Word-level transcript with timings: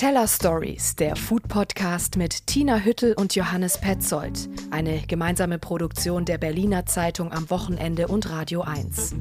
Teller 0.00 0.26
Stories, 0.26 0.96
der 0.96 1.14
Food 1.14 1.46
Podcast 1.46 2.16
mit 2.16 2.46
Tina 2.46 2.78
Hüttel 2.78 3.12
und 3.18 3.34
Johannes 3.34 3.78
Petzold. 3.78 4.48
Eine 4.70 5.02
gemeinsame 5.06 5.58
Produktion 5.58 6.24
der 6.24 6.38
Berliner 6.38 6.86
Zeitung 6.86 7.30
am 7.32 7.50
Wochenende 7.50 8.08
und 8.08 8.30
Radio 8.30 8.62
1. 8.62 9.14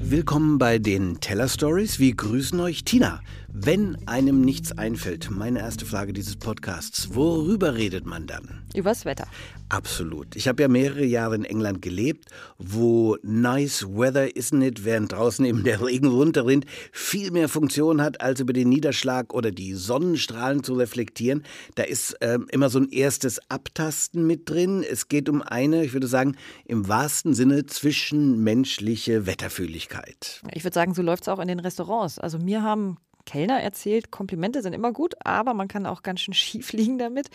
Willkommen 0.00 0.56
bei 0.56 0.78
den 0.78 1.20
Teller 1.20 1.48
Stories. 1.48 1.98
Wir 1.98 2.16
grüßen 2.16 2.58
euch, 2.58 2.84
Tina. 2.84 3.20
Wenn 3.48 3.98
einem 4.08 4.40
nichts 4.40 4.72
einfällt, 4.72 5.30
meine 5.30 5.58
erste 5.58 5.84
Frage 5.84 6.14
dieses 6.14 6.36
Podcasts, 6.36 7.14
worüber 7.14 7.74
redet 7.74 8.06
man 8.06 8.26
dann? 8.26 8.62
Übers 8.74 9.04
Wetter. 9.04 9.26
Absolut. 9.70 10.34
Ich 10.34 10.48
habe 10.48 10.62
ja 10.62 10.68
mehrere 10.68 11.04
Jahre 11.04 11.34
in 11.34 11.44
England 11.44 11.82
gelebt, 11.82 12.30
wo 12.56 13.18
nice 13.22 13.84
weather, 13.84 14.24
isn't 14.34 14.64
it, 14.64 14.84
während 14.84 15.12
draußen 15.12 15.44
eben 15.44 15.62
der 15.62 15.84
Regen 15.84 16.08
runterrinnt, 16.08 16.64
viel 16.90 17.30
mehr 17.30 17.48
Funktion 17.48 18.00
hat, 18.00 18.20
als 18.20 18.40
über 18.40 18.54
den 18.54 18.70
Niederschlag 18.70 19.34
oder 19.34 19.50
die 19.50 19.74
Sonnenstrahlen 19.74 20.64
zu 20.64 20.74
reflektieren. 20.74 21.44
Da 21.74 21.82
ist 21.82 22.12
äh, 22.22 22.38
immer 22.50 22.70
so 22.70 22.78
ein 22.78 22.88
erstes 22.88 23.40
Abtasten 23.50 24.26
mit 24.26 24.48
drin. 24.48 24.82
Es 24.88 25.08
geht 25.08 25.28
um 25.28 25.42
eine, 25.42 25.84
ich 25.84 25.92
würde 25.92 26.08
sagen, 26.08 26.36
im 26.64 26.88
wahrsten 26.88 27.34
Sinne 27.34 27.66
zwischenmenschliche 27.66 29.26
Wetterfühligkeit. 29.26 30.42
Ich 30.54 30.64
würde 30.64 30.74
sagen, 30.74 30.94
so 30.94 31.02
läuft 31.02 31.24
es 31.24 31.28
auch 31.28 31.40
in 31.40 31.48
den 31.48 31.60
Restaurants. 31.60 32.18
Also 32.18 32.38
mir 32.38 32.62
haben 32.62 32.96
Kellner 33.28 33.60
erzählt, 33.60 34.10
Komplimente 34.10 34.62
sind 34.62 34.72
immer 34.72 34.90
gut, 34.90 35.14
aber 35.22 35.52
man 35.52 35.68
kann 35.68 35.84
auch 35.84 36.02
ganz 36.02 36.20
schön 36.20 36.32
schief 36.32 36.72
liegen 36.72 36.96
damit. 36.96 37.28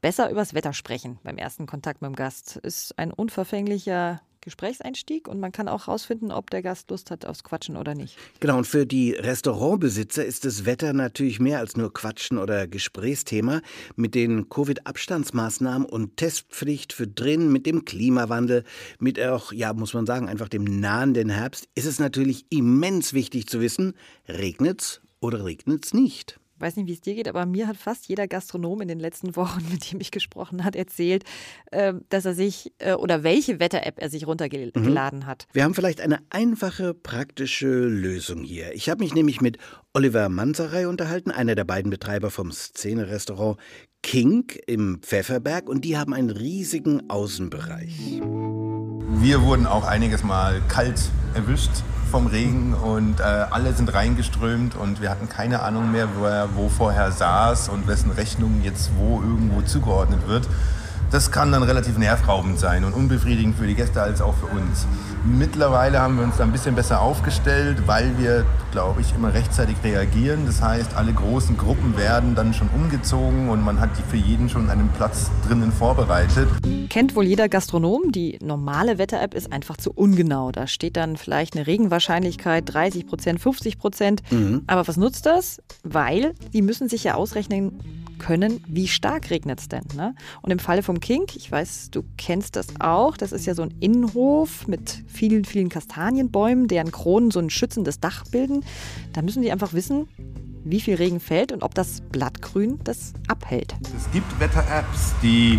Besser 0.00 0.30
übers 0.30 0.54
Wetter 0.54 0.72
sprechen 0.72 1.18
beim 1.24 1.38
ersten 1.38 1.66
Kontakt 1.66 2.02
mit 2.02 2.08
dem 2.08 2.14
Gast. 2.14 2.54
Ist 2.58 2.96
ein 2.96 3.12
unverfänglicher 3.12 4.20
Gesprächseinstieg 4.42 5.26
und 5.26 5.40
man 5.40 5.50
kann 5.50 5.66
auch 5.66 5.88
herausfinden, 5.88 6.30
ob 6.30 6.50
der 6.50 6.62
Gast 6.62 6.88
Lust 6.92 7.10
hat 7.10 7.26
aufs 7.26 7.42
Quatschen 7.42 7.76
oder 7.76 7.96
nicht. 7.96 8.16
Genau, 8.38 8.58
und 8.58 8.66
für 8.68 8.86
die 8.86 9.10
Restaurantbesitzer 9.10 10.24
ist 10.24 10.44
das 10.44 10.66
Wetter 10.66 10.92
natürlich 10.92 11.40
mehr 11.40 11.58
als 11.58 11.76
nur 11.76 11.92
Quatschen 11.92 12.38
oder 12.38 12.68
Gesprächsthema. 12.68 13.60
Mit 13.96 14.14
den 14.14 14.48
Covid-Abstandsmaßnahmen 14.48 15.84
und 15.84 16.16
Testpflicht 16.16 16.92
für 16.92 17.08
drin, 17.08 17.50
mit 17.50 17.66
dem 17.66 17.84
Klimawandel, 17.84 18.62
mit 19.00 19.20
auch, 19.20 19.52
ja, 19.52 19.72
muss 19.72 19.94
man 19.94 20.06
sagen, 20.06 20.28
einfach 20.28 20.48
dem 20.48 20.62
nahenden 20.62 21.28
Herbst, 21.28 21.68
ist 21.74 21.86
es 21.86 21.98
natürlich 21.98 22.46
immens 22.50 23.12
wichtig 23.14 23.48
zu 23.48 23.60
wissen, 23.60 23.94
regnet's 24.28 25.02
oder 25.20 25.44
regnet 25.44 25.84
es 25.84 25.94
nicht? 25.94 26.40
Ich 26.60 26.66
weiß 26.66 26.76
nicht, 26.76 26.88
wie 26.88 26.92
es 26.92 27.00
dir 27.00 27.14
geht, 27.14 27.26
aber 27.26 27.46
mir 27.46 27.66
hat 27.68 27.78
fast 27.78 28.06
jeder 28.06 28.28
Gastronom 28.28 28.82
in 28.82 28.88
den 28.88 29.00
letzten 29.00 29.34
Wochen, 29.34 29.64
mit 29.72 29.90
dem 29.90 29.98
ich 29.98 30.10
gesprochen 30.10 30.62
habe, 30.62 30.76
erzählt, 30.76 31.24
ähm, 31.72 32.04
dass 32.10 32.26
er 32.26 32.34
sich 32.34 32.72
äh, 32.80 32.92
oder 32.92 33.22
welche 33.22 33.60
Wetter-App 33.60 33.94
er 33.96 34.10
sich 34.10 34.26
runtergeladen 34.26 35.20
mhm. 35.20 35.26
hat. 35.26 35.46
Wir 35.54 35.64
haben 35.64 35.72
vielleicht 35.72 36.02
eine 36.02 36.18
einfache, 36.28 36.92
praktische 36.92 37.86
Lösung 37.86 38.42
hier. 38.42 38.74
Ich 38.74 38.90
habe 38.90 39.02
mich 39.02 39.14
nämlich 39.14 39.40
mit 39.40 39.56
Oliver 39.94 40.28
Manzerei 40.28 40.86
unterhalten, 40.86 41.30
einer 41.30 41.54
der 41.54 41.64
beiden 41.64 41.90
Betreiber 41.90 42.30
vom 42.30 42.52
Szene-Restaurant 42.52 43.58
King 44.02 44.52
im 44.66 45.00
Pfefferberg, 45.00 45.66
und 45.66 45.86
die 45.86 45.96
haben 45.96 46.12
einen 46.12 46.28
riesigen 46.28 47.08
Außenbereich. 47.08 48.20
Wir 48.20 49.42
wurden 49.42 49.66
auch 49.66 49.86
einiges 49.86 50.24
Mal 50.24 50.60
kalt 50.68 51.00
erwischt 51.34 51.70
vom 52.10 52.26
Regen 52.26 52.74
und 52.74 53.20
äh, 53.20 53.22
alle 53.22 53.72
sind 53.72 53.94
reingeströmt 53.94 54.74
und 54.74 55.00
wir 55.00 55.10
hatten 55.10 55.28
keine 55.28 55.62
Ahnung 55.62 55.92
mehr, 55.92 56.08
wo 56.16 56.24
er 56.24 56.48
wo 56.56 56.68
vorher 56.68 57.12
saß 57.12 57.68
und 57.68 57.86
wessen 57.86 58.10
Rechnung 58.10 58.62
jetzt 58.62 58.90
wo 58.96 59.22
irgendwo 59.22 59.62
zugeordnet 59.62 60.26
wird. 60.26 60.48
Das 61.10 61.32
kann 61.32 61.50
dann 61.50 61.64
relativ 61.64 61.98
nervraubend 61.98 62.60
sein 62.60 62.84
und 62.84 62.92
unbefriedigend 62.92 63.56
für 63.56 63.66
die 63.66 63.74
Gäste 63.74 64.00
als 64.00 64.22
auch 64.22 64.34
für 64.34 64.46
uns. 64.46 64.86
Mittlerweile 65.24 66.00
haben 66.00 66.16
wir 66.16 66.22
uns 66.22 66.36
da 66.36 66.44
ein 66.44 66.52
bisschen 66.52 66.76
besser 66.76 67.02
aufgestellt, 67.02 67.82
weil 67.86 68.16
wir, 68.16 68.46
glaube 68.70 69.00
ich, 69.00 69.12
immer 69.12 69.34
rechtzeitig 69.34 69.76
reagieren. 69.82 70.46
Das 70.46 70.62
heißt, 70.62 70.94
alle 70.94 71.12
großen 71.12 71.56
Gruppen 71.56 71.96
werden 71.96 72.36
dann 72.36 72.54
schon 72.54 72.68
umgezogen 72.68 73.48
und 73.48 73.64
man 73.64 73.80
hat 73.80 73.90
für 74.08 74.16
jeden 74.16 74.48
schon 74.48 74.70
einen 74.70 74.88
Platz 74.90 75.32
drinnen 75.48 75.72
vorbereitet. 75.72 76.48
Kennt 76.88 77.16
wohl 77.16 77.24
jeder 77.24 77.48
Gastronom, 77.48 78.12
die 78.12 78.38
normale 78.40 78.98
Wetter-App 78.98 79.34
ist 79.34 79.52
einfach 79.52 79.76
zu 79.76 79.90
ungenau. 79.92 80.52
Da 80.52 80.68
steht 80.68 80.96
dann 80.96 81.16
vielleicht 81.16 81.56
eine 81.56 81.66
Regenwahrscheinlichkeit 81.66 82.72
30 82.72 83.08
Prozent, 83.08 83.40
50 83.40 83.78
Prozent. 83.78 84.22
Mhm. 84.30 84.62
Aber 84.68 84.86
was 84.86 84.96
nutzt 84.96 85.26
das? 85.26 85.60
Weil 85.82 86.34
die 86.52 86.62
müssen 86.62 86.88
sich 86.88 87.02
ja 87.02 87.14
ausrechnen 87.14 87.80
können, 88.20 88.62
wie 88.68 88.86
stark 88.86 89.30
regnet 89.30 89.60
es 89.60 89.68
denn. 89.68 89.82
Ne? 89.96 90.14
Und 90.42 90.52
im 90.52 90.60
Falle 90.60 90.84
vom 90.84 91.00
Kink, 91.00 91.34
ich 91.34 91.50
weiß, 91.50 91.90
du 91.90 92.04
kennst 92.16 92.54
das 92.54 92.68
auch, 92.78 93.16
das 93.16 93.32
ist 93.32 93.46
ja 93.46 93.54
so 93.56 93.62
ein 93.62 93.74
Innenhof 93.80 94.68
mit 94.68 95.02
vielen, 95.08 95.44
vielen 95.44 95.68
Kastanienbäumen, 95.68 96.68
deren 96.68 96.92
Kronen 96.92 97.32
so 97.32 97.40
ein 97.40 97.50
schützendes 97.50 97.98
Dach 97.98 98.24
bilden. 98.30 98.64
Da 99.12 99.22
müssen 99.22 99.42
die 99.42 99.50
einfach 99.50 99.72
wissen, 99.72 100.06
wie 100.64 100.80
viel 100.80 100.94
Regen 100.94 101.20
fällt 101.20 101.50
und 101.50 101.62
ob 101.62 101.74
das 101.74 102.00
Blattgrün 102.12 102.78
das 102.84 103.14
abhält. 103.26 103.74
Es 103.96 104.10
gibt 104.12 104.38
Wetter-Apps, 104.38 105.14
die 105.22 105.58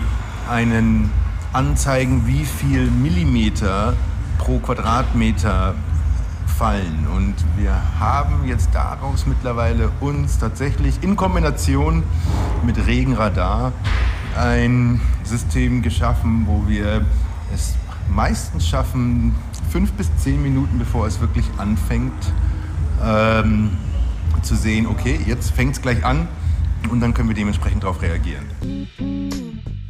einen 0.49 1.09
anzeigen, 1.53 2.25
wie 2.27 2.45
viel 2.45 2.89
Millimeter 2.89 3.95
pro 4.37 4.59
Quadratmeter 4.59 5.75
fallen. 6.61 7.07
Und 7.07 7.33
wir 7.57 7.73
haben 7.99 8.47
jetzt 8.47 8.69
daraus 8.71 9.25
mittlerweile 9.25 9.89
uns 9.99 10.37
tatsächlich 10.37 11.01
in 11.01 11.15
Kombination 11.15 12.03
mit 12.63 12.85
Regenradar 12.85 13.73
ein 14.37 15.01
System 15.23 15.81
geschaffen, 15.81 16.45
wo 16.45 16.69
wir 16.69 17.03
es 17.51 17.73
meistens 18.13 18.67
schaffen, 18.67 19.33
fünf 19.71 19.91
bis 19.93 20.15
zehn 20.17 20.43
Minuten 20.43 20.77
bevor 20.77 21.07
es 21.07 21.19
wirklich 21.19 21.45
anfängt, 21.57 22.31
ähm, 23.03 23.71
zu 24.43 24.55
sehen, 24.55 24.85
okay, 24.85 25.19
jetzt 25.25 25.49
fängt 25.53 25.73
es 25.73 25.81
gleich 25.81 26.05
an 26.05 26.27
und 26.91 26.99
dann 26.99 27.15
können 27.15 27.29
wir 27.29 27.35
dementsprechend 27.35 27.81
darauf 27.81 28.03
reagieren. 28.03 28.45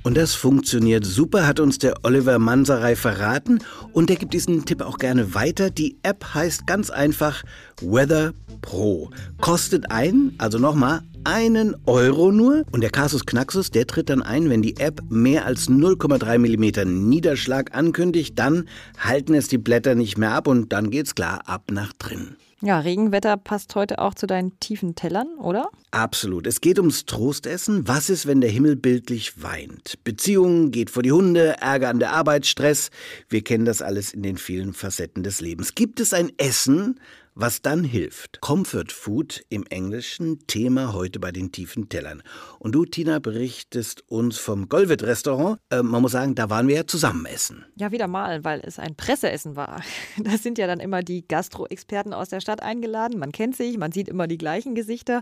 Und 0.03 0.17
das 0.17 0.33
funktioniert 0.33 1.05
super, 1.05 1.45
hat 1.45 1.59
uns 1.59 1.77
der 1.77 1.93
Oliver 2.03 2.39
Manserei 2.39 2.95
verraten 2.95 3.59
und 3.93 4.09
er 4.09 4.15
gibt 4.15 4.33
diesen 4.33 4.65
Tipp 4.65 4.81
auch 4.81 4.97
gerne 4.97 5.35
weiter. 5.35 5.69
Die 5.69 5.97
App 6.01 6.33
heißt 6.33 6.65
ganz 6.65 6.89
einfach 6.89 7.43
Weather 7.81 8.33
Pro. 8.61 9.11
Kostet 9.39 9.91
ein, 9.91 10.33
also 10.39 10.57
nochmal, 10.57 11.01
einen 11.23 11.75
Euro 11.85 12.31
nur 12.31 12.63
und 12.71 12.81
der 12.81 12.89
Kasus 12.89 13.27
Knaxus, 13.27 13.69
der 13.69 13.85
tritt 13.85 14.09
dann 14.09 14.23
ein, 14.23 14.49
wenn 14.49 14.63
die 14.63 14.77
App 14.77 15.03
mehr 15.09 15.45
als 15.45 15.69
0,3 15.69 16.39
mm 16.39 17.09
Niederschlag 17.09 17.75
ankündigt, 17.75 18.39
dann 18.39 18.67
halten 18.97 19.35
es 19.35 19.49
die 19.49 19.59
Blätter 19.59 19.93
nicht 19.93 20.17
mehr 20.17 20.31
ab 20.31 20.47
und 20.47 20.73
dann 20.73 20.89
geht's 20.89 21.13
klar 21.13 21.41
ab 21.45 21.69
nach 21.71 21.93
drin. 21.93 22.37
Ja, 22.63 22.79
Regenwetter 22.79 23.37
passt 23.37 23.73
heute 23.73 23.97
auch 23.97 24.13
zu 24.13 24.27
deinen 24.27 24.59
tiefen 24.59 24.93
Tellern, 24.93 25.29
oder? 25.39 25.71
Absolut. 25.89 26.45
Es 26.45 26.61
geht 26.61 26.77
ums 26.77 27.05
Trostessen. 27.05 27.87
Was 27.87 28.11
ist, 28.11 28.27
wenn 28.27 28.39
der 28.39 28.51
Himmel 28.51 28.75
bildlich 28.75 29.41
weint? 29.41 29.97
Beziehungen 30.03 30.69
geht 30.69 30.91
vor 30.91 31.01
die 31.01 31.11
Hunde, 31.11 31.57
Ärger 31.59 31.89
an 31.89 31.97
der 31.97 32.11
Arbeit, 32.11 32.45
Stress. 32.45 32.91
Wir 33.29 33.43
kennen 33.43 33.65
das 33.65 33.81
alles 33.81 34.13
in 34.13 34.21
den 34.21 34.37
vielen 34.37 34.73
Facetten 34.73 35.23
des 35.23 35.41
Lebens. 35.41 35.73
Gibt 35.73 35.99
es 35.99 36.13
ein 36.13 36.31
Essen, 36.37 36.99
was 37.35 37.61
dann 37.61 37.83
hilft. 37.83 38.41
Comfort 38.41 38.91
Food 38.91 39.43
im 39.49 39.65
Englischen, 39.67 40.39
Thema 40.47 40.93
heute 40.93 41.19
bei 41.19 41.31
den 41.31 41.51
tiefen 41.51 41.89
Tellern. 41.89 42.23
Und 42.59 42.73
du, 42.73 42.85
Tina, 42.85 43.19
berichtest 43.19 44.03
uns 44.09 44.37
vom 44.37 44.69
Golvet 44.69 45.03
Restaurant. 45.03 45.59
Äh, 45.69 45.83
man 45.83 46.01
muss 46.01 46.11
sagen, 46.11 46.35
da 46.35 46.49
waren 46.49 46.67
wir 46.67 46.75
ja 46.75 46.87
zusammen 46.87 47.25
essen. 47.25 47.65
Ja, 47.75 47.91
wieder 47.91 48.07
mal, 48.07 48.43
weil 48.43 48.61
es 48.63 48.79
ein 48.79 48.95
Presseessen 48.95 49.55
war. 49.55 49.81
Da 50.17 50.37
sind 50.37 50.57
ja 50.57 50.67
dann 50.67 50.79
immer 50.79 51.01
die 51.01 51.27
Gastro-Experten 51.27 52.13
aus 52.13 52.29
der 52.29 52.41
Stadt 52.41 52.61
eingeladen. 52.61 53.17
Man 53.17 53.31
kennt 53.31 53.55
sich, 53.55 53.77
man 53.77 53.91
sieht 53.91 54.07
immer 54.07 54.27
die 54.27 54.37
gleichen 54.37 54.75
Gesichter. 54.75 55.21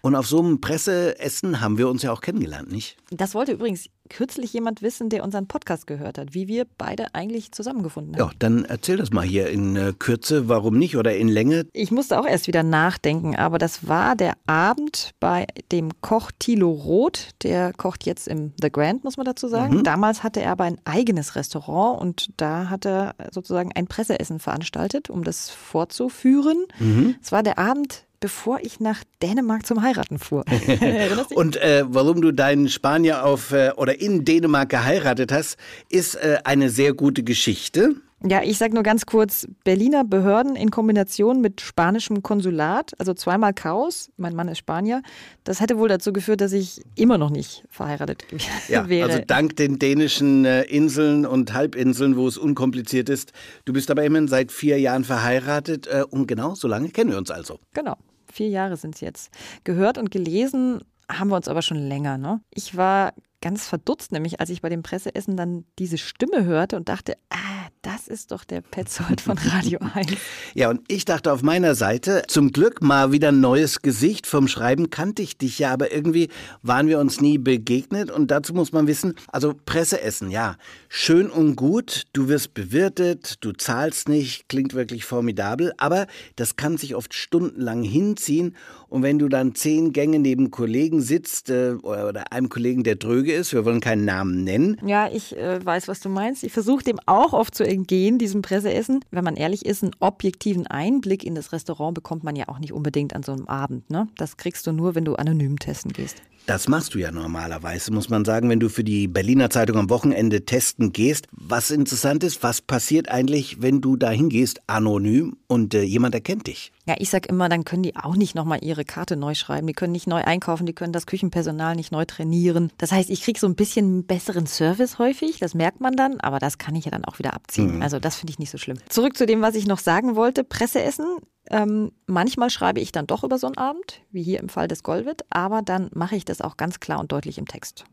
Und 0.00 0.14
auf 0.14 0.26
so 0.26 0.40
einem 0.40 0.60
Presseessen 0.60 1.60
haben 1.60 1.78
wir 1.78 1.88
uns 1.88 2.02
ja 2.02 2.12
auch 2.12 2.20
kennengelernt, 2.20 2.70
nicht? 2.70 2.96
Das 3.10 3.34
wollte 3.34 3.52
übrigens 3.52 3.88
kürzlich 4.12 4.52
jemand 4.52 4.82
wissen, 4.82 5.08
der 5.08 5.24
unseren 5.24 5.46
Podcast 5.46 5.86
gehört 5.86 6.18
hat, 6.18 6.34
wie 6.34 6.46
wir 6.46 6.66
beide 6.76 7.14
eigentlich 7.14 7.50
zusammengefunden 7.52 8.14
haben. 8.14 8.28
Ja, 8.28 8.34
dann 8.38 8.64
erzähl 8.64 8.98
das 8.98 9.10
mal 9.10 9.24
hier 9.24 9.48
in 9.48 9.74
äh, 9.74 9.94
Kürze, 9.98 10.48
warum 10.48 10.78
nicht 10.78 10.96
oder 10.96 11.16
in 11.16 11.28
Länge. 11.28 11.66
Ich 11.72 11.90
musste 11.90 12.20
auch 12.20 12.26
erst 12.26 12.46
wieder 12.46 12.62
nachdenken, 12.62 13.36
aber 13.36 13.56
das 13.56 13.88
war 13.88 14.14
der 14.14 14.34
Abend 14.46 15.12
bei 15.18 15.46
dem 15.72 15.90
Koch 16.02 16.30
Thilo 16.38 16.70
Roth. 16.70 17.30
Der 17.42 17.72
kocht 17.72 18.04
jetzt 18.04 18.28
im 18.28 18.52
The 18.60 18.70
Grand, 18.70 19.02
muss 19.02 19.16
man 19.16 19.24
dazu 19.24 19.48
sagen. 19.48 19.78
Mhm. 19.78 19.84
Damals 19.84 20.22
hatte 20.22 20.42
er 20.42 20.52
aber 20.52 20.64
ein 20.64 20.78
eigenes 20.84 21.34
Restaurant 21.34 22.00
und 22.00 22.28
da 22.36 22.68
hat 22.68 22.84
er 22.84 23.14
sozusagen 23.30 23.72
ein 23.72 23.86
Presseessen 23.86 24.38
veranstaltet, 24.38 25.08
um 25.08 25.24
das 25.24 25.48
vorzuführen. 25.48 26.66
Mhm. 26.78 27.16
Es 27.22 27.32
war 27.32 27.42
der 27.42 27.58
Abend 27.58 28.04
bevor 28.22 28.60
ich 28.62 28.80
nach 28.80 29.02
Dänemark 29.20 29.66
zum 29.66 29.82
Heiraten 29.82 30.18
fuhr. 30.18 30.44
Und 31.34 31.56
äh, 31.56 31.84
warum 31.86 32.22
du 32.22 32.32
deinen 32.32 32.68
Spanier 32.68 33.26
auf 33.26 33.52
äh, 33.52 33.72
oder 33.76 34.00
in 34.00 34.24
Dänemark 34.24 34.70
geheiratet 34.70 35.32
hast, 35.32 35.58
ist 35.90 36.14
äh, 36.14 36.38
eine 36.44 36.70
sehr 36.70 36.94
gute 36.94 37.24
Geschichte. 37.24 37.96
Ja, 38.24 38.40
ich 38.44 38.58
sage 38.58 38.74
nur 38.74 38.84
ganz 38.84 39.06
kurz, 39.06 39.48
Berliner 39.64 40.04
Behörden 40.04 40.54
in 40.54 40.70
Kombination 40.70 41.40
mit 41.40 41.60
spanischem 41.60 42.22
Konsulat, 42.22 42.92
also 42.98 43.14
zweimal 43.14 43.52
Chaos, 43.52 44.12
mein 44.16 44.36
Mann 44.36 44.46
ist 44.46 44.58
Spanier, 44.58 45.02
das 45.42 45.60
hätte 45.60 45.76
wohl 45.76 45.88
dazu 45.88 46.12
geführt, 46.12 46.40
dass 46.40 46.52
ich 46.52 46.82
immer 46.94 47.18
noch 47.18 47.30
nicht 47.30 47.64
verheiratet 47.68 48.24
ja, 48.68 48.88
wäre. 48.88 49.10
Also 49.10 49.24
dank 49.26 49.56
den 49.56 49.80
dänischen 49.80 50.44
äh, 50.44 50.62
Inseln 50.62 51.26
und 51.26 51.52
Halbinseln, 51.52 52.16
wo 52.16 52.28
es 52.28 52.38
unkompliziert 52.38 53.08
ist. 53.08 53.32
Du 53.64 53.72
bist 53.72 53.90
aber 53.90 54.04
immerhin 54.04 54.28
seit 54.28 54.52
vier 54.52 54.78
Jahren 54.78 55.02
verheiratet 55.02 55.88
äh, 55.88 56.04
und 56.08 56.28
genau 56.28 56.54
so 56.54 56.68
lange 56.68 56.90
kennen 56.90 57.10
wir 57.10 57.18
uns 57.18 57.32
also. 57.32 57.58
Genau 57.72 57.96
vier 58.32 58.48
Jahre 58.48 58.76
sind 58.76 58.94
es 58.94 59.00
jetzt. 59.00 59.30
Gehört 59.64 59.98
und 59.98 60.10
gelesen 60.10 60.80
haben 61.08 61.28
wir 61.28 61.36
uns 61.36 61.48
aber 61.48 61.62
schon 61.62 61.76
länger. 61.76 62.18
Ne? 62.18 62.40
Ich 62.50 62.76
war 62.76 63.12
ganz 63.40 63.66
verdutzt, 63.66 64.12
nämlich 64.12 64.40
als 64.40 64.50
ich 64.50 64.62
bei 64.62 64.68
dem 64.68 64.82
Presseessen 64.82 65.36
dann 65.36 65.64
diese 65.78 65.98
Stimme 65.98 66.44
hörte 66.44 66.76
und 66.76 66.88
dachte, 66.88 67.16
ah, 67.30 67.61
das 67.82 68.08
ist 68.08 68.30
doch 68.32 68.44
der 68.44 68.60
Petzold 68.60 69.20
von 69.20 69.36
Radio 69.38 69.78
1. 69.94 70.12
ja, 70.54 70.70
und 70.70 70.80
ich 70.88 71.04
dachte 71.04 71.32
auf 71.32 71.42
meiner 71.42 71.74
Seite, 71.74 72.22
zum 72.28 72.52
Glück 72.52 72.82
mal 72.82 73.12
wieder 73.12 73.28
ein 73.28 73.40
neues 73.40 73.82
Gesicht. 73.82 74.26
Vom 74.26 74.48
Schreiben 74.48 74.90
kannte 74.90 75.22
ich 75.22 75.36
dich 75.36 75.58
ja, 75.58 75.72
aber 75.72 75.92
irgendwie 75.92 76.28
waren 76.62 76.88
wir 76.88 76.98
uns 76.98 77.20
nie 77.20 77.38
begegnet. 77.38 78.10
Und 78.10 78.30
dazu 78.30 78.54
muss 78.54 78.72
man 78.72 78.86
wissen, 78.86 79.14
also 79.28 79.54
Presseessen, 79.66 80.30
ja, 80.30 80.56
schön 80.88 81.30
und 81.30 81.56
gut, 81.56 82.04
du 82.12 82.28
wirst 82.28 82.54
bewirtet, 82.54 83.36
du 83.40 83.52
zahlst 83.52 84.08
nicht, 84.08 84.48
klingt 84.48 84.74
wirklich 84.74 85.04
formidabel, 85.04 85.72
aber 85.78 86.06
das 86.36 86.56
kann 86.56 86.76
sich 86.76 86.94
oft 86.94 87.14
stundenlang 87.14 87.82
hinziehen. 87.82 88.56
Und 88.88 89.02
wenn 89.02 89.18
du 89.18 89.28
dann 89.28 89.54
zehn 89.54 89.92
Gänge 89.92 90.18
neben 90.18 90.50
Kollegen 90.50 91.00
sitzt 91.00 91.48
äh, 91.48 91.72
oder 91.82 92.30
einem 92.30 92.50
Kollegen, 92.50 92.82
der 92.82 92.96
dröge 92.96 93.32
ist, 93.32 93.54
wir 93.54 93.64
wollen 93.64 93.80
keinen 93.80 94.04
Namen 94.04 94.44
nennen. 94.44 94.76
Ja, 94.84 95.08
ich 95.10 95.34
äh, 95.36 95.64
weiß, 95.64 95.88
was 95.88 96.00
du 96.00 96.10
meinst. 96.10 96.44
Ich 96.44 96.52
versuche 96.52 96.84
dem 96.84 96.98
auch 97.06 97.32
oft 97.32 97.54
zu 97.54 97.61
entgehen, 97.66 98.18
diesem 98.18 98.42
Presseessen. 98.42 99.04
Wenn 99.10 99.24
man 99.24 99.36
ehrlich 99.36 99.64
ist, 99.64 99.82
einen 99.82 99.92
objektiven 100.00 100.66
Einblick 100.66 101.24
in 101.24 101.34
das 101.34 101.52
Restaurant 101.52 101.94
bekommt 101.94 102.24
man 102.24 102.36
ja 102.36 102.48
auch 102.48 102.58
nicht 102.58 102.72
unbedingt 102.72 103.14
an 103.14 103.22
so 103.22 103.32
einem 103.32 103.46
Abend. 103.46 103.88
Ne? 103.90 104.08
Das 104.16 104.36
kriegst 104.36 104.66
du 104.66 104.72
nur, 104.72 104.94
wenn 104.94 105.04
du 105.04 105.14
anonym 105.14 105.58
testen 105.58 105.92
gehst. 105.92 106.22
Das 106.46 106.66
machst 106.66 106.94
du 106.94 106.98
ja 106.98 107.12
normalerweise, 107.12 107.92
muss 107.92 108.08
man 108.08 108.24
sagen, 108.24 108.48
wenn 108.48 108.58
du 108.58 108.68
für 108.68 108.82
die 108.82 109.06
Berliner 109.06 109.48
Zeitung 109.48 109.76
am 109.76 109.90
Wochenende 109.90 110.44
testen 110.44 110.92
gehst. 110.92 111.28
Was 111.30 111.70
interessant 111.70 112.24
ist, 112.24 112.42
was 112.42 112.60
passiert 112.60 113.08
eigentlich, 113.08 113.62
wenn 113.62 113.80
du 113.80 113.96
da 113.96 114.10
hingehst, 114.10 114.60
anonym 114.66 115.36
und 115.46 115.72
äh, 115.72 115.82
jemand 115.82 116.16
erkennt 116.16 116.48
dich? 116.48 116.72
Ja, 116.86 116.96
ich 116.98 117.10
sag 117.10 117.26
immer, 117.26 117.48
dann 117.48 117.64
können 117.64 117.84
die 117.84 117.94
auch 117.94 118.16
nicht 118.16 118.34
nochmal 118.34 118.58
ihre 118.62 118.84
Karte 118.84 119.16
neu 119.16 119.34
schreiben. 119.34 119.68
Die 119.68 119.72
können 119.72 119.92
nicht 119.92 120.08
neu 120.08 120.22
einkaufen, 120.22 120.66
die 120.66 120.72
können 120.72 120.92
das 120.92 121.06
Küchenpersonal 121.06 121.76
nicht 121.76 121.92
neu 121.92 122.04
trainieren. 122.04 122.72
Das 122.78 122.90
heißt, 122.90 123.08
ich 123.08 123.22
kriege 123.22 123.38
so 123.38 123.46
ein 123.46 123.54
bisschen 123.54 124.04
besseren 124.04 124.46
Service 124.46 124.98
häufig, 124.98 125.38
das 125.38 125.54
merkt 125.54 125.80
man 125.80 125.94
dann, 125.94 126.18
aber 126.20 126.40
das 126.40 126.58
kann 126.58 126.74
ich 126.74 126.86
ja 126.86 126.90
dann 126.90 127.04
auch 127.04 127.20
wieder 127.20 127.34
abziehen. 127.34 127.76
Mhm. 127.76 127.82
Also 127.82 128.00
das 128.00 128.16
finde 128.16 128.32
ich 128.32 128.40
nicht 128.40 128.50
so 128.50 128.58
schlimm. 128.58 128.78
Zurück 128.88 129.16
zu 129.16 129.26
dem, 129.26 129.42
was 129.42 129.54
ich 129.54 129.66
noch 129.66 129.78
sagen 129.78 130.16
wollte. 130.16 130.42
Presseessen 130.42 131.06
ähm, 131.50 131.92
manchmal 132.06 132.50
schreibe 132.50 132.80
ich 132.80 132.92
dann 132.92 133.06
doch 133.06 133.24
über 133.24 133.38
so 133.38 133.46
einen 133.46 133.58
Abend, 133.58 134.00
wie 134.10 134.22
hier 134.22 134.40
im 134.40 134.48
Fall 134.48 134.68
des 134.68 134.82
Golwit, 134.82 135.24
aber 135.30 135.62
dann 135.62 135.90
mache 135.92 136.16
ich 136.16 136.24
das 136.24 136.40
auch 136.40 136.56
ganz 136.56 136.80
klar 136.80 137.00
und 137.00 137.12
deutlich 137.12 137.38
im 137.38 137.46
Text, 137.46 137.84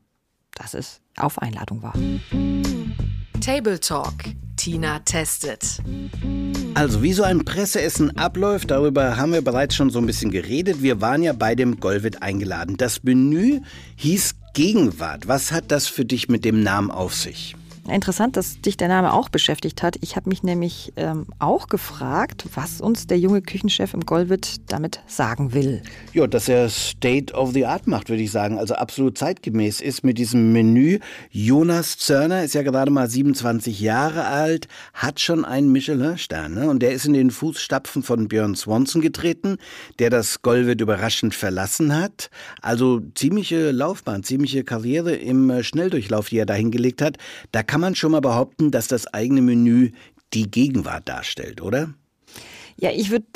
dass 0.55 0.73
es 0.73 1.01
auf 1.17 1.39
Einladung 1.39 1.81
war. 1.81 1.93
Table 3.41 3.79
Talk. 3.79 4.13
Tina 4.57 4.99
testet. 4.99 5.77
Also, 6.73 7.01
wie 7.01 7.13
so 7.13 7.23
ein 7.23 7.45
Presseessen 7.45 8.17
abläuft, 8.17 8.71
darüber 8.71 9.15
haben 9.15 9.31
wir 9.31 9.41
bereits 9.41 9.75
schon 9.75 9.89
so 9.89 9.99
ein 9.99 10.05
bisschen 10.05 10.31
geredet. 10.31 10.81
Wir 10.81 10.99
waren 10.99 11.23
ja 11.23 11.31
bei 11.31 11.55
dem 11.55 11.79
Golwit 11.79 12.21
eingeladen. 12.21 12.75
Das 12.75 13.03
Menü 13.03 13.61
hieß 13.95 14.35
Gegenwart. 14.53 15.29
Was 15.29 15.53
hat 15.53 15.71
das 15.71 15.87
für 15.87 16.03
dich 16.03 16.27
mit 16.27 16.43
dem 16.43 16.61
Namen 16.61 16.91
auf 16.91 17.13
sich? 17.13 17.55
Interessant, 17.87 18.37
dass 18.37 18.61
dich 18.61 18.77
der 18.77 18.87
Name 18.87 19.13
auch 19.13 19.29
beschäftigt 19.29 19.81
hat. 19.83 19.95
Ich 20.01 20.15
habe 20.15 20.29
mich 20.29 20.43
nämlich 20.43 20.93
ähm, 20.95 21.25
auch 21.39 21.67
gefragt, 21.67 22.45
was 22.53 22.81
uns 22.81 23.07
der 23.07 23.17
junge 23.19 23.41
Küchenchef 23.41 23.93
im 23.93 24.01
Golwit 24.01 24.57
damit 24.67 25.01
sagen 25.07 25.53
will. 25.53 25.81
Ja, 26.13 26.27
dass 26.27 26.49
er 26.49 26.69
State 26.69 27.33
of 27.33 27.53
the 27.53 27.65
Art 27.65 27.87
macht, 27.87 28.09
würde 28.09 28.21
ich 28.21 28.31
sagen. 28.31 28.59
Also 28.59 28.75
absolut 28.75 29.17
zeitgemäß 29.17 29.81
ist 29.81 30.03
mit 30.03 30.17
diesem 30.17 30.51
Menü. 30.51 30.99
Jonas 31.31 31.97
Zörner 31.97 32.43
ist 32.43 32.53
ja 32.53 32.61
gerade 32.61 32.91
mal 32.91 33.09
27 33.09 33.79
Jahre 33.79 34.25
alt, 34.25 34.67
hat 34.93 35.19
schon 35.19 35.45
einen 35.45 35.71
Michelin-Stern. 35.71 36.53
Ne? 36.53 36.69
Und 36.69 36.81
der 36.81 36.91
ist 36.91 37.05
in 37.05 37.13
den 37.13 37.31
Fußstapfen 37.31 38.03
von 38.03 38.27
Björn 38.27 38.55
Swanson 38.55 39.01
getreten, 39.01 39.57
der 39.99 40.09
das 40.09 40.41
Golwit 40.41 40.81
überraschend 40.81 41.33
verlassen 41.33 41.95
hat. 41.95 42.29
Also 42.61 43.01
ziemliche 43.15 43.71
Laufbahn, 43.71 44.23
ziemliche 44.23 44.63
Karriere 44.63 45.15
im 45.15 45.49
äh, 45.49 45.63
Schnelldurchlauf, 45.63 46.29
die 46.29 46.37
er 46.37 46.45
da 46.45 46.53
hingelegt 46.53 47.01
hat. 47.01 47.17
Da 47.51 47.63
kann 47.69 47.81
man 47.81 47.93
schon 47.93 48.11
mal 48.11 48.19
behaupten, 48.19 48.71
dass 48.71 48.87
das 48.87 49.13
eigene 49.13 49.43
Menü 49.43 49.91
die 50.33 50.49
Gegenwart 50.49 51.07
darstellt, 51.07 51.61
oder? 51.61 51.93
Ja, 52.77 52.89
ich 52.89 53.11
würde 53.11 53.27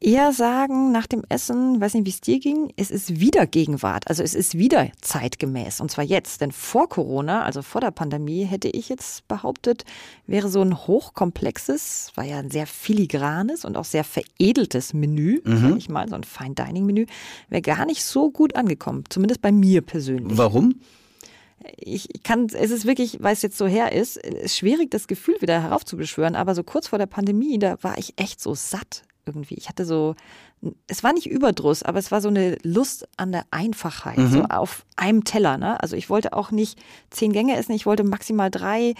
eher 0.00 0.32
sagen, 0.32 0.90
nach 0.90 1.06
dem 1.06 1.22
Essen, 1.28 1.82
weiß 1.82 1.92
nicht, 1.92 2.06
wie 2.06 2.10
es 2.10 2.22
dir 2.22 2.40
ging, 2.40 2.72
es 2.76 2.90
ist 2.90 3.20
wieder 3.20 3.46
Gegenwart. 3.46 4.08
Also 4.08 4.22
es 4.22 4.34
ist 4.34 4.56
wieder 4.56 4.88
zeitgemäß. 5.02 5.82
Und 5.82 5.90
zwar 5.90 6.02
jetzt. 6.02 6.40
Denn 6.40 6.50
vor 6.50 6.88
Corona, 6.88 7.42
also 7.42 7.60
vor 7.60 7.82
der 7.82 7.90
Pandemie, 7.90 8.44
hätte 8.44 8.68
ich 8.68 8.88
jetzt 8.88 9.28
behauptet, 9.28 9.84
wäre 10.26 10.48
so 10.48 10.62
ein 10.62 10.86
hochkomplexes, 10.86 12.12
war 12.14 12.24
ja 12.24 12.38
ein 12.38 12.50
sehr 12.50 12.66
filigranes 12.66 13.66
und 13.66 13.76
auch 13.76 13.84
sehr 13.84 14.04
veredeltes 14.04 14.94
Menü, 14.94 15.42
mhm. 15.44 15.58
sag 15.58 15.76
ich 15.76 15.90
mal, 15.90 16.08
so 16.08 16.14
ein 16.14 16.24
Fine 16.24 16.54
Dining 16.54 16.86
Menü, 16.86 17.04
wäre 17.50 17.60
gar 17.60 17.84
nicht 17.84 18.02
so 18.02 18.30
gut 18.30 18.56
angekommen. 18.56 19.04
Zumindest 19.10 19.42
bei 19.42 19.52
mir 19.52 19.82
persönlich. 19.82 20.38
Warum? 20.38 20.76
Ich 21.76 22.08
kann, 22.22 22.46
es 22.46 22.70
ist 22.70 22.86
wirklich, 22.86 23.18
weil 23.22 23.32
es 23.32 23.42
jetzt 23.42 23.56
so 23.56 23.66
her 23.66 23.92
ist, 23.92 24.16
ist 24.16 24.56
schwierig, 24.56 24.90
das 24.90 25.06
Gefühl 25.06 25.36
wieder 25.40 25.62
heraufzubeschwören, 25.62 26.36
aber 26.36 26.54
so 26.54 26.62
kurz 26.62 26.88
vor 26.88 26.98
der 26.98 27.06
Pandemie, 27.06 27.58
da 27.58 27.76
war 27.82 27.98
ich 27.98 28.14
echt 28.16 28.40
so 28.40 28.54
satt 28.54 29.02
irgendwie. 29.26 29.54
Ich 29.54 29.68
hatte 29.68 29.84
so, 29.86 30.14
es 30.86 31.02
war 31.02 31.12
nicht 31.12 31.26
Überdruss, 31.26 31.82
aber 31.82 31.98
es 31.98 32.10
war 32.10 32.20
so 32.20 32.28
eine 32.28 32.58
Lust 32.62 33.08
an 33.16 33.32
der 33.32 33.44
Einfachheit, 33.50 34.18
mhm. 34.18 34.30
so 34.30 34.42
auf 34.44 34.84
einem 34.96 35.24
Teller. 35.24 35.56
Ne? 35.56 35.80
Also 35.82 35.96
ich 35.96 36.10
wollte 36.10 36.32
auch 36.32 36.50
nicht 36.50 36.78
zehn 37.10 37.32
Gänge 37.32 37.56
essen, 37.56 37.72
ich 37.72 37.86
wollte 37.86 38.04
maximal 38.04 38.50
drei 38.50 38.94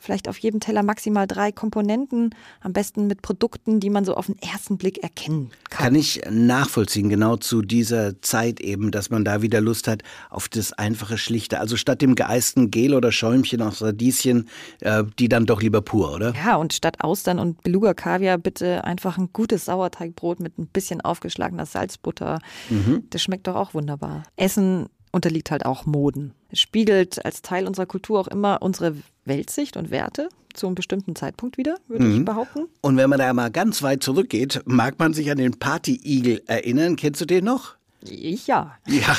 vielleicht 0.00 0.28
auf 0.28 0.38
jedem 0.38 0.60
Teller 0.60 0.82
maximal 0.82 1.26
drei 1.26 1.52
Komponenten, 1.52 2.34
am 2.60 2.72
besten 2.72 3.06
mit 3.06 3.22
Produkten, 3.22 3.78
die 3.78 3.90
man 3.90 4.04
so 4.04 4.14
auf 4.14 4.26
den 4.26 4.38
ersten 4.38 4.78
Blick 4.78 5.02
erkennen 5.02 5.50
kann. 5.68 5.84
Kann 5.84 5.94
ich 5.94 6.22
nachvollziehen, 6.28 7.08
genau 7.08 7.36
zu 7.36 7.62
dieser 7.62 8.20
Zeit 8.22 8.60
eben, 8.60 8.90
dass 8.90 9.10
man 9.10 9.24
da 9.24 9.42
wieder 9.42 9.60
Lust 9.60 9.86
hat 9.86 10.02
auf 10.30 10.48
das 10.48 10.72
einfache, 10.72 11.18
schlichte. 11.18 11.60
Also 11.60 11.76
statt 11.76 12.00
dem 12.02 12.14
geeisten 12.14 12.70
Gel 12.70 12.94
oder 12.94 13.12
Schäumchen 13.12 13.62
aus 13.62 13.82
Radieschen, 13.82 14.48
äh, 14.80 15.04
die 15.18 15.28
dann 15.28 15.46
doch 15.46 15.62
lieber 15.62 15.82
pur, 15.82 16.14
oder? 16.14 16.32
Ja, 16.34 16.56
und 16.56 16.72
statt 16.72 16.96
Austern 17.00 17.38
und 17.38 17.62
Beluga 17.62 17.94
Kaviar 17.94 18.38
bitte 18.38 18.84
einfach 18.84 19.18
ein 19.18 19.28
gutes 19.32 19.66
Sauerteigbrot 19.66 20.40
mit 20.40 20.58
ein 20.58 20.66
bisschen 20.66 21.00
aufgeschlagener 21.02 21.66
Salzbutter. 21.66 22.40
Mhm. 22.70 23.04
Das 23.10 23.22
schmeckt 23.22 23.46
doch 23.46 23.54
auch 23.54 23.74
wunderbar. 23.74 24.22
Essen 24.36 24.88
unterliegt 25.12 25.50
halt 25.50 25.64
auch 25.66 25.86
Moden. 25.86 26.34
Es 26.50 26.60
spiegelt 26.60 27.24
als 27.24 27.42
Teil 27.42 27.66
unserer 27.66 27.86
Kultur 27.86 28.20
auch 28.20 28.28
immer 28.28 28.62
unsere 28.62 28.96
Weltsicht 29.24 29.76
und 29.76 29.90
Werte 29.90 30.28
zu 30.54 30.66
einem 30.66 30.74
bestimmten 30.74 31.14
Zeitpunkt 31.14 31.58
wieder, 31.58 31.76
würde 31.86 32.04
mhm. 32.04 32.18
ich 32.18 32.24
behaupten. 32.24 32.66
Und 32.80 32.96
wenn 32.96 33.10
man 33.10 33.18
da 33.18 33.32
mal 33.32 33.50
ganz 33.50 33.82
weit 33.82 34.02
zurückgeht, 34.02 34.62
mag 34.64 34.98
man 34.98 35.14
sich 35.14 35.30
an 35.30 35.38
den 35.38 35.58
Party-Igel 35.58 36.42
erinnern. 36.46 36.96
Kennst 36.96 37.20
du 37.20 37.24
den 37.24 37.44
noch? 37.44 37.76
Ich 38.02 38.46
ja. 38.46 38.76
Ja, 38.86 39.16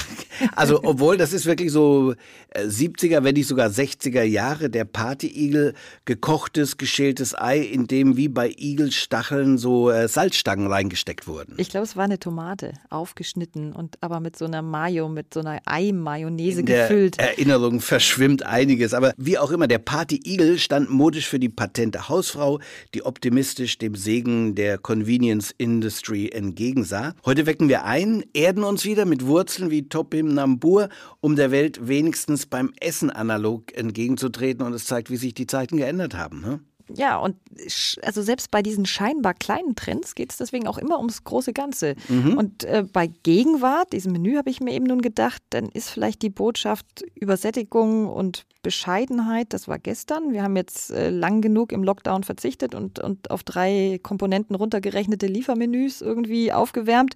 also 0.55 0.83
obwohl 0.83 1.17
das 1.17 1.33
ist 1.33 1.45
wirklich 1.45 1.71
so 1.71 2.15
70er, 2.55 3.17
äh, 3.17 3.23
wenn 3.23 3.35
nicht 3.35 3.47
sogar 3.47 3.69
60er 3.69 4.23
Jahre, 4.23 4.69
der 4.69 4.85
Partyigel, 4.85 5.75
gekochtes, 6.05 6.77
geschältes 6.77 7.37
Ei, 7.37 7.59
in 7.59 7.85
dem 7.85 8.17
wie 8.17 8.27
bei 8.27 8.49
Igelstacheln 8.57 9.59
so 9.59 9.91
äh, 9.91 10.07
Salzstangen 10.07 10.67
reingesteckt 10.67 11.27
wurden. 11.27 11.55
Ich 11.57 11.69
glaube, 11.69 11.85
es 11.85 11.95
war 11.95 12.05
eine 12.05 12.17
Tomate, 12.17 12.73
aufgeschnitten 12.89 13.73
und 13.73 13.97
aber 14.01 14.19
mit 14.19 14.35
so 14.35 14.45
einer 14.45 14.63
Mayo, 14.63 15.09
mit 15.09 15.33
so 15.33 15.41
einer 15.41 15.59
Ei-Mayonnaise 15.65 16.63
gefüllt. 16.63 17.19
Erinnerung 17.19 17.81
verschwimmt 17.81 18.43
einiges, 18.43 18.95
aber 18.95 19.13
wie 19.17 19.37
auch 19.37 19.51
immer, 19.51 19.67
der 19.67 19.79
Partyigel 19.79 20.57
stand 20.57 20.89
modisch 20.89 21.27
für 21.27 21.39
die 21.39 21.49
patente 21.49 22.09
Hausfrau, 22.09 22.59
die 22.95 23.05
optimistisch 23.05 23.77
dem 23.77 23.95
Segen 23.95 24.55
der 24.55 24.79
Convenience 24.79 25.53
Industry 25.57 26.29
entgegensah. 26.29 27.13
Heute 27.25 27.45
wecken 27.45 27.69
wir 27.69 27.85
ein, 27.85 28.23
erden 28.33 28.63
uns 28.63 28.70
wieder 28.85 29.05
mit 29.05 29.25
Wurzeln 29.25 29.69
wie 29.69 29.87
Topim 29.87 30.33
Nambur, 30.33 30.89
um 31.19 31.35
der 31.35 31.51
Welt 31.51 31.87
wenigstens 31.87 32.45
beim 32.45 32.73
Essen 32.79 33.09
analog 33.09 33.75
entgegenzutreten. 33.77 34.65
Und 34.65 34.73
es 34.73 34.85
zeigt, 34.85 35.09
wie 35.09 35.17
sich 35.17 35.33
die 35.33 35.47
Zeiten 35.47 35.77
geändert 35.77 36.15
haben. 36.15 36.41
Ne? 36.41 36.59
Ja, 36.95 37.17
und 37.17 37.35
also 38.01 38.21
selbst 38.21 38.51
bei 38.51 38.61
diesen 38.61 38.85
scheinbar 38.85 39.33
kleinen 39.33 39.75
Trends 39.75 40.15
geht 40.15 40.31
es 40.31 40.37
deswegen 40.37 40.67
auch 40.67 40.77
immer 40.77 40.97
ums 40.97 41.23
große 41.23 41.53
Ganze. 41.53 41.95
Mhm. 42.09 42.37
Und 42.37 42.63
äh, 42.63 42.83
bei 42.91 43.07
Gegenwart, 43.07 43.93
diesem 43.93 44.11
Menü, 44.11 44.35
habe 44.35 44.49
ich 44.49 44.61
mir 44.61 44.73
eben 44.73 44.85
nun 44.85 45.01
gedacht, 45.01 45.41
dann 45.51 45.69
ist 45.69 45.89
vielleicht 45.89 46.21
die 46.21 46.29
Botschaft 46.29 47.03
Übersättigung 47.15 48.07
und 48.07 48.45
Bescheidenheit, 48.63 49.53
das 49.53 49.67
war 49.67 49.79
gestern. 49.79 50.33
Wir 50.33 50.43
haben 50.43 50.55
jetzt 50.55 50.91
äh, 50.91 51.09
lang 51.09 51.41
genug 51.41 51.71
im 51.71 51.83
Lockdown 51.83 52.23
verzichtet 52.23 52.75
und, 52.75 52.99
und 52.99 53.31
auf 53.31 53.43
drei 53.43 53.99
Komponenten 54.03 54.55
runtergerechnete 54.55 55.27
Liefermenüs 55.27 56.01
irgendwie 56.01 56.51
aufgewärmt. 56.51 57.15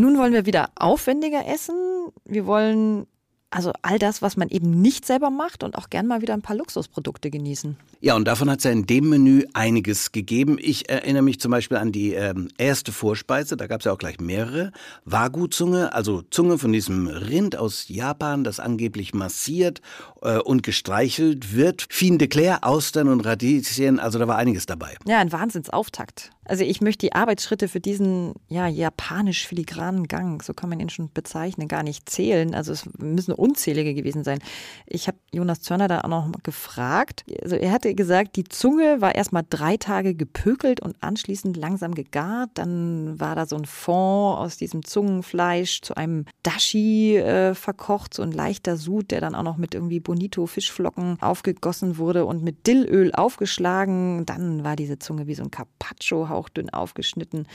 Nun 0.00 0.16
wollen 0.16 0.32
wir 0.32 0.46
wieder 0.46 0.70
aufwendiger 0.76 1.46
essen. 1.46 1.76
Wir 2.24 2.46
wollen 2.46 3.06
also 3.50 3.72
all 3.82 3.98
das, 3.98 4.22
was 4.22 4.36
man 4.36 4.48
eben 4.48 4.70
nicht 4.80 5.04
selber 5.04 5.28
macht 5.28 5.62
und 5.62 5.76
auch 5.76 5.90
gern 5.90 6.06
mal 6.06 6.22
wieder 6.22 6.32
ein 6.32 6.40
paar 6.40 6.56
Luxusprodukte 6.56 7.30
genießen. 7.30 7.76
Ja, 8.00 8.14
und 8.14 8.26
davon 8.26 8.48
hat 8.48 8.58
es 8.58 8.64
ja 8.64 8.70
in 8.70 8.86
dem 8.86 9.10
Menü 9.10 9.44
einiges 9.52 10.12
gegeben. 10.12 10.56
Ich 10.58 10.88
erinnere 10.88 11.22
mich 11.22 11.38
zum 11.38 11.50
Beispiel 11.50 11.76
an 11.76 11.92
die 11.92 12.14
ähm, 12.14 12.48
erste 12.56 12.92
Vorspeise, 12.92 13.58
da 13.58 13.66
gab 13.66 13.80
es 13.80 13.84
ja 13.84 13.92
auch 13.92 13.98
gleich 13.98 14.20
mehrere. 14.20 14.72
Wagyu-Zunge, 15.04 15.92
also 15.92 16.22
Zunge 16.30 16.56
von 16.56 16.72
diesem 16.72 17.08
Rind 17.08 17.56
aus 17.56 17.88
Japan, 17.88 18.42
das 18.42 18.58
angeblich 18.58 19.12
massiert 19.12 19.82
äh, 20.22 20.38
und 20.38 20.62
gestreichelt 20.62 21.54
wird. 21.54 21.86
Fien 21.90 22.16
de 22.16 22.28
Claire, 22.28 22.62
Austern 22.62 23.08
und 23.08 23.26
Radieschen, 23.26 23.98
also 23.98 24.18
da 24.18 24.28
war 24.28 24.36
einiges 24.36 24.64
dabei. 24.64 24.96
Ja, 25.06 25.18
ein 25.18 25.32
Wahnsinnsauftakt. 25.32 26.30
Also 26.50 26.64
ich 26.64 26.80
möchte 26.80 27.06
die 27.06 27.12
Arbeitsschritte 27.12 27.68
für 27.68 27.78
diesen 27.78 28.34
ja, 28.48 28.66
japanisch 28.66 29.46
filigranen 29.46 30.08
Gang, 30.08 30.42
so 30.42 30.52
kann 30.52 30.68
man 30.68 30.80
ihn 30.80 30.88
schon 30.88 31.08
bezeichnen, 31.12 31.68
gar 31.68 31.84
nicht 31.84 32.10
zählen. 32.10 32.56
Also 32.56 32.72
es 32.72 32.88
müssen 32.98 33.34
unzählige 33.34 33.94
gewesen 33.94 34.24
sein. 34.24 34.40
Ich 34.84 35.06
habe 35.06 35.16
Jonas 35.32 35.60
Zörner 35.60 35.86
da 35.86 36.00
auch 36.00 36.08
noch 36.08 36.32
gefragt. 36.42 37.24
Also 37.40 37.54
er 37.54 37.70
hatte 37.70 37.94
gesagt, 37.94 38.34
die 38.34 38.42
Zunge 38.42 39.00
war 39.00 39.14
erstmal 39.14 39.44
drei 39.48 39.76
Tage 39.76 40.16
gepökelt 40.16 40.80
und 40.80 40.96
anschließend 41.00 41.56
langsam 41.56 41.94
gegart. 41.94 42.50
Dann 42.54 43.20
war 43.20 43.36
da 43.36 43.46
so 43.46 43.54
ein 43.54 43.64
Fond 43.64 44.38
aus 44.40 44.56
diesem 44.56 44.84
Zungenfleisch 44.84 45.82
zu 45.82 45.94
einem 45.96 46.24
Dashi 46.42 47.16
äh, 47.16 47.54
verkocht, 47.54 48.12
so 48.12 48.24
ein 48.24 48.32
leichter 48.32 48.76
Sud, 48.76 49.12
der 49.12 49.20
dann 49.20 49.36
auch 49.36 49.44
noch 49.44 49.56
mit 49.56 49.76
irgendwie 49.76 50.00
Bonito 50.00 50.46
Fischflocken 50.46 51.16
aufgegossen 51.20 51.96
wurde 51.96 52.24
und 52.24 52.42
mit 52.42 52.66
Dillöl 52.66 53.14
aufgeschlagen. 53.14 54.26
Dann 54.26 54.64
war 54.64 54.74
diese 54.74 54.98
Zunge 54.98 55.28
wie 55.28 55.36
so 55.36 55.44
ein 55.44 55.52
Carpaccio 55.52 56.28
hauchdünn 56.40 56.70
aufgeschnitten 56.70 57.46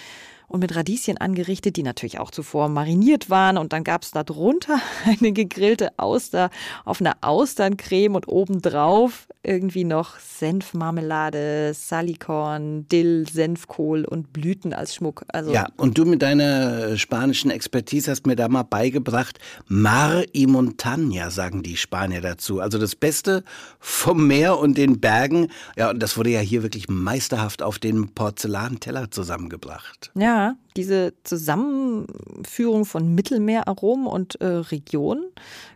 und 0.48 0.60
mit 0.60 0.76
Radieschen 0.76 1.18
angerichtet, 1.18 1.78
die 1.78 1.84
natürlich 1.84 2.20
auch 2.20 2.32
zuvor 2.32 2.70
mariniert 2.70 3.30
waren. 3.30 3.58
Und 3.58 3.74
dann 3.74 3.84
gab 3.84 4.04
es 4.04 4.12
da 4.12 4.24
drunter 4.24 4.80
eine 5.06 5.32
gegrillte 5.32 5.90
Auster 5.98 6.50
auf 6.84 7.02
einer 7.02 7.18
Austerncreme 7.22 8.16
und 8.16 8.28
obendrauf 8.28 9.28
irgendwie 9.44 9.84
noch 9.84 10.18
Senfmarmelade, 10.20 11.74
Salikorn, 11.74 12.88
Dill, 12.88 13.28
Senfkohl 13.32 14.06
und 14.06 14.34
Blüten 14.34 14.74
als 14.74 14.96
Schmuck. 14.96 15.24
Also 15.28 15.54
ja, 15.54 15.68
und 15.78 15.98
du 15.98 16.06
mit 16.06 16.22
deiner 16.22 16.98
spanischen 16.98 17.52
Expertise 17.52 18.12
hast 18.12 18.26
mir 18.26 18.36
da 18.36 18.48
mal 18.48 18.64
beigebracht, 18.64 19.40
Mar 19.68 20.24
y 20.34 20.50
Montaña, 20.50 21.30
sagen 21.30 21.64
die 21.64 21.78
Spanier 21.78 22.22
dazu. 22.22 22.60
Also 22.60 22.80
das 22.80 22.96
Beste 22.96 23.44
vom 23.80 24.28
Meer 24.28 24.58
und 24.58 24.78
den 24.78 25.00
Bergen. 25.00 25.50
Ja, 25.78 25.92
und 25.92 26.02
das 26.02 26.18
wurde 26.18 26.32
ja 26.32 26.40
hier 26.40 26.64
wirklich 26.64 26.90
meisterhaft 26.90 27.62
auf 27.62 27.78
den 27.80 28.10
Porzellanteller 28.10 29.12
zusammengebracht. 29.12 30.12
Ja, 30.16 30.35
diese 30.76 31.14
Zusammenführung 31.24 32.86
von 32.86 33.16
Mittelmeeraromen 33.16 34.08
und 34.08 34.40
äh, 34.42 34.46
Regionen 34.46 35.26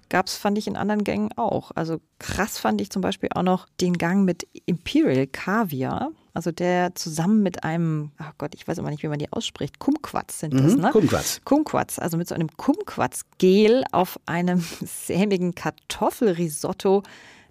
gab 0.09 0.27
es, 0.27 0.35
fand 0.35 0.57
ich, 0.57 0.67
in 0.67 0.75
anderen 0.75 1.03
Gängen 1.03 1.29
auch. 1.37 1.71
Also 1.75 2.01
krass 2.17 2.57
fand 2.57 2.81
ich 2.81 2.89
zum 2.89 3.01
Beispiel 3.01 3.29
auch 3.33 3.43
noch 3.43 3.67
den 3.79 3.97
Gang 3.97 4.25
mit 4.25 4.47
Imperial 4.65 5.27
Kaviar. 5.27 6.11
Also 6.33 6.51
der 6.51 6.95
zusammen 6.95 7.43
mit 7.43 7.63
einem, 7.63 8.11
ach 8.17 8.33
Gott, 8.37 8.55
ich 8.55 8.67
weiß 8.67 8.77
immer 8.77 8.89
nicht, 8.89 9.03
wie 9.03 9.07
man 9.07 9.19
die 9.19 9.31
ausspricht, 9.31 9.79
Kumquats 9.79 10.39
sind 10.39 10.53
das, 10.53 10.75
mhm, 10.75 10.81
ne? 10.81 10.89
Kumquats. 10.91 11.41
Kumquats, 11.43 11.99
also 11.99 12.17
mit 12.17 12.27
so 12.27 12.35
einem 12.35 12.49
Kumquats-Gel 12.55 13.83
auf 13.91 14.19
einem 14.25 14.63
sämigen 14.81 15.55
Kartoffelrisotto 15.55 17.03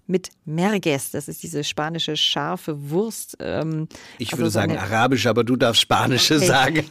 mit 0.09 0.29
Merguez. 0.45 1.11
Das 1.11 1.27
ist 1.27 1.43
diese 1.43 1.63
spanische 1.63 2.17
scharfe 2.17 2.89
Wurst. 2.89 3.37
Ähm, 3.39 3.87
ich 4.17 4.29
also 4.33 4.39
würde 4.39 4.51
sagen 4.51 4.71
eine, 4.71 4.81
arabisch, 4.81 5.27
aber 5.27 5.43
du 5.43 5.55
darfst 5.55 5.81
spanische 5.81 6.37
okay. 6.37 6.45
sagen. 6.45 6.85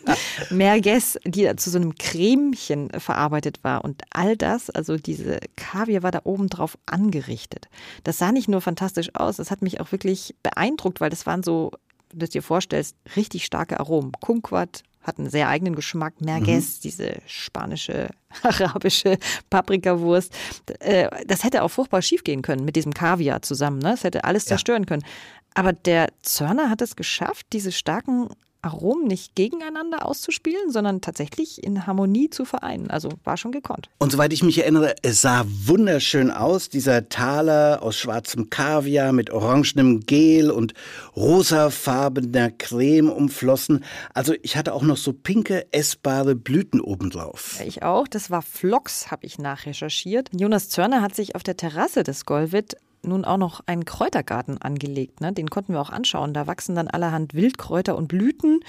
Merguez, 0.50 1.18
die 1.24 1.54
zu 1.56 1.70
so 1.70 1.78
einem 1.78 1.94
Cremchen 1.94 2.90
verarbeitet 2.98 3.62
war. 3.62 3.84
Und 3.84 4.02
all 4.10 4.36
das, 4.36 4.70
also 4.70 4.96
diese 4.96 5.38
Kaviar 5.56 6.02
war 6.02 6.10
da 6.10 6.22
oben 6.24 6.48
drauf 6.48 6.76
angerichtet. 6.86 7.68
Das 8.02 8.18
sah 8.18 8.32
nicht 8.32 8.48
nur 8.48 8.60
fantastisch 8.60 9.14
aus, 9.14 9.36
das 9.36 9.50
hat 9.50 9.62
mich 9.62 9.80
auch 9.80 9.92
wirklich 9.92 10.34
beeindruckt, 10.42 11.00
weil 11.00 11.10
das 11.10 11.26
waren 11.26 11.42
so, 11.42 11.70
wenn 12.10 12.18
du 12.20 12.28
dir 12.28 12.42
vorstellst, 12.42 12.96
richtig 13.16 13.44
starke 13.44 13.78
Aromen. 13.78 14.12
Kumquat, 14.20 14.82
hat 15.04 15.18
einen 15.18 15.30
sehr 15.30 15.48
eigenen 15.48 15.76
Geschmack. 15.76 16.20
Merguez, 16.20 16.78
mhm. 16.78 16.80
diese 16.82 17.16
spanische, 17.26 18.08
arabische 18.42 19.18
Paprikawurst. 19.50 20.34
Äh, 20.80 21.08
das 21.26 21.44
hätte 21.44 21.62
auch 21.62 21.68
furchtbar 21.68 22.02
schief 22.02 22.24
gehen 22.24 22.42
können 22.42 22.64
mit 22.64 22.74
diesem 22.74 22.92
Kaviar 22.92 23.42
zusammen. 23.42 23.78
Ne? 23.78 23.90
Das 23.90 24.04
hätte 24.04 24.24
alles 24.24 24.46
zerstören 24.46 24.82
ja. 24.82 24.86
können. 24.86 25.04
Aber 25.54 25.72
der 25.72 26.08
Zörner 26.22 26.70
hat 26.70 26.82
es 26.82 26.96
geschafft, 26.96 27.46
diese 27.52 27.70
starken 27.70 28.28
Aromen 28.64 29.06
nicht 29.06 29.34
gegeneinander 29.34 30.06
auszuspielen, 30.06 30.70
sondern 30.70 31.00
tatsächlich 31.00 31.62
in 31.62 31.86
Harmonie 31.86 32.30
zu 32.30 32.44
vereinen. 32.44 32.90
Also 32.90 33.10
war 33.24 33.36
schon 33.36 33.52
gekonnt. 33.52 33.88
Und 33.98 34.12
soweit 34.12 34.32
ich 34.32 34.42
mich 34.42 34.58
erinnere, 34.58 34.94
es 35.02 35.20
sah 35.20 35.44
wunderschön 35.46 36.30
aus, 36.30 36.68
dieser 36.68 37.08
Taler 37.08 37.82
aus 37.82 37.96
schwarzem 37.96 38.50
Kaviar 38.50 39.12
mit 39.12 39.30
orangenem 39.30 40.00
Gel 40.00 40.50
und 40.50 40.74
rosafarbener 41.16 42.50
Creme 42.50 43.10
umflossen. 43.10 43.84
Also 44.14 44.34
ich 44.42 44.56
hatte 44.56 44.72
auch 44.72 44.82
noch 44.82 44.96
so 44.96 45.12
pinke, 45.12 45.66
essbare 45.72 46.34
Blüten 46.34 46.80
obendrauf. 46.80 47.60
Ich 47.66 47.82
auch. 47.82 48.08
Das 48.08 48.30
war 48.30 48.42
Flox, 48.42 49.10
habe 49.10 49.26
ich 49.26 49.38
nachrecherchiert. 49.38 50.30
Jonas 50.32 50.68
Zörner 50.68 51.02
hat 51.02 51.14
sich 51.14 51.34
auf 51.34 51.42
der 51.42 51.56
Terrasse 51.56 52.02
des 52.02 52.24
Golvit 52.24 52.76
nun 53.06 53.24
auch 53.24 53.36
noch 53.36 53.60
einen 53.66 53.84
Kräutergarten 53.84 54.60
angelegt. 54.60 55.20
Ne? 55.20 55.32
Den 55.32 55.50
konnten 55.50 55.72
wir 55.72 55.80
auch 55.80 55.90
anschauen. 55.90 56.34
Da 56.34 56.46
wachsen 56.46 56.74
dann 56.74 56.88
allerhand 56.88 57.34
Wildkräuter 57.34 57.96
und 57.96 58.08
Blüten. 58.08 58.60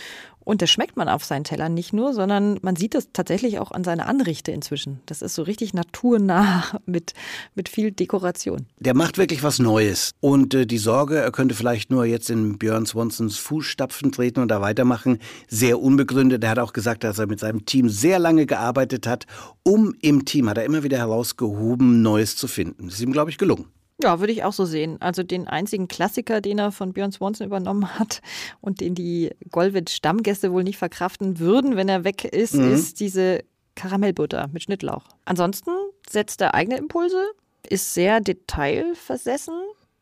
Und 0.46 0.62
das 0.62 0.70
schmeckt 0.70 0.96
man 0.96 1.10
auf 1.10 1.26
seinen 1.26 1.44
Tellern 1.44 1.74
nicht 1.74 1.92
nur, 1.92 2.14
sondern 2.14 2.60
man 2.62 2.76
sieht 2.76 2.94
das 2.94 3.10
tatsächlich 3.12 3.58
auch 3.58 3.72
an 3.72 3.84
seiner 3.84 4.08
Anrichte 4.08 4.52
inzwischen. 4.52 5.02
Das 5.08 5.24
ist 5.24 5.34
so 5.34 5.42
richtig 5.42 5.74
naturnah 5.74 6.64
mit, 6.86 7.14
mit 7.56 7.68
viel 7.68 7.92
Dekoration. 7.92 8.68
Der 8.80 8.94
macht 8.94 9.18
wirklich 9.18 9.42
was 9.42 9.58
Neues. 9.58 10.12
Und 10.22 10.54
äh, 10.54 10.68
die 10.68 10.78
Sorge, 10.78 11.18
er 11.18 11.32
könnte 11.32 11.56
vielleicht 11.56 11.90
nur 11.90 12.06
jetzt 12.06 12.30
in 12.30 12.60
Björn 12.60 12.86
Swansons 12.86 13.38
Fußstapfen 13.38 14.12
treten 14.12 14.40
und 14.40 14.50
da 14.50 14.62
weitermachen, 14.62 15.18
sehr 15.48 15.82
unbegründet. 15.82 16.44
Er 16.44 16.52
hat 16.52 16.60
auch 16.60 16.74
gesagt, 16.74 17.04
dass 17.04 17.18
er 17.18 17.26
mit 17.26 17.40
seinem 17.40 17.66
Team 17.66 17.90
sehr 17.90 18.20
lange 18.20 18.46
gearbeitet 18.46 19.08
hat, 19.08 19.26
um 19.64 19.96
im 20.02 20.26
Team, 20.26 20.48
hat 20.48 20.60
er 20.60 20.66
immer 20.66 20.84
wieder 20.84 21.00
herausgehoben, 21.00 22.04
Neues 22.04 22.36
zu 22.36 22.48
finden. 22.48 22.86
Das 22.86 22.96
ist 22.96 23.02
ihm, 23.02 23.12
glaube 23.12 23.32
ich, 23.32 23.40
gelungen. 23.40 23.66
Ja, 24.02 24.20
würde 24.20 24.34
ich 24.34 24.44
auch 24.44 24.54
so 24.54 24.66
sehen. 24.66 25.02
Also 25.02 25.24
den 25.24 25.48
einzigen 25.48 25.88
Klassiker, 25.88 26.42
den 26.42 26.60
er 26.60 26.72
von 26.72 26.92
Björn 26.94 27.12
Swanson 27.12 27.48
übernommen 27.48 27.98
hat 27.98 28.22
und 28.62 28.82
den 28.82 28.96
die 28.96 29.32
Golwitz-Stammgäste 29.52 30.52
wohl 30.52 30.64
nicht 30.64 30.78
verkraften 30.78 31.40
würden, 31.40 31.76
wenn 31.76 31.90
er 31.90 32.04
weg 32.04 32.26
ist, 32.26 32.56
mhm. 32.56 32.74
ist 32.74 33.00
diese 33.00 33.44
Karamellbutter 33.76 34.50
mit 34.52 34.64
Schnittlauch. 34.64 35.06
Ansonsten 35.26 35.72
setzt 36.10 36.42
er 36.42 36.54
eigene 36.54 36.78
Impulse, 36.78 37.24
ist 37.68 37.94
sehr 37.94 38.20
detailversessen, 38.22 39.56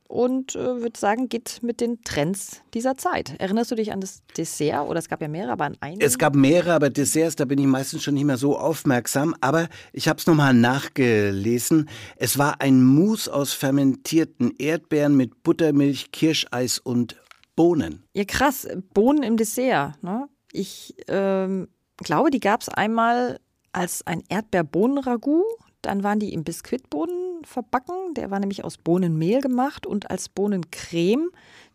und 0.07 0.55
äh, 0.55 0.81
würde 0.81 0.99
sagen, 0.99 1.29
geht 1.29 1.61
mit 1.63 1.81
den 1.81 2.01
Trends 2.03 2.61
dieser 2.73 2.97
Zeit. 2.97 3.35
Erinnerst 3.39 3.71
du 3.71 3.75
dich 3.75 3.91
an 3.91 4.01
das 4.01 4.21
Dessert? 4.37 4.87
Oder 4.87 4.99
es 4.99 5.09
gab 5.09 5.21
ja 5.21 5.27
mehrere, 5.27 5.53
aber 5.53 5.65
an 5.65 5.77
einen? 5.79 6.01
Es 6.01 6.17
gab 6.17 6.35
mehrere, 6.35 6.73
aber 6.73 6.89
Desserts, 6.89 7.35
da 7.35 7.45
bin 7.45 7.59
ich 7.59 7.65
meistens 7.65 8.03
schon 8.03 8.13
nicht 8.13 8.25
mehr 8.25 8.37
so 8.37 8.57
aufmerksam. 8.57 9.35
Aber 9.41 9.69
ich 9.91 10.07
habe 10.07 10.19
es 10.19 10.27
nochmal 10.27 10.53
nachgelesen. 10.53 11.89
Es 12.15 12.37
war 12.37 12.61
ein 12.61 12.83
Mousse 12.83 13.33
aus 13.33 13.53
fermentierten 13.53 14.53
Erdbeeren 14.57 15.15
mit 15.15 15.43
Buttermilch, 15.43 16.11
Kirscheis 16.11 16.79
und 16.79 17.15
Bohnen. 17.55 18.03
Ja, 18.13 18.25
krass. 18.25 18.67
Bohnen 18.93 19.23
im 19.23 19.37
Dessert. 19.37 20.01
Ne? 20.03 20.27
Ich 20.51 20.95
ähm, 21.07 21.67
glaube, 21.97 22.29
die 22.29 22.39
gab 22.39 22.61
es 22.61 22.69
einmal 22.69 23.39
als 23.71 24.05
ein 24.05 24.23
Erdbeerbohnen-Ragout. 24.29 25.43
Dann 25.81 26.03
waren 26.03 26.19
die 26.19 26.33
im 26.33 26.43
Biskuitboden 26.43 27.32
verbacken. 27.47 28.13
Der 28.15 28.31
war 28.31 28.39
nämlich 28.39 28.63
aus 28.63 28.77
Bohnenmehl 28.77 29.41
gemacht 29.41 29.85
und 29.85 30.09
als 30.09 30.29
Bohnencreme. 30.29 31.29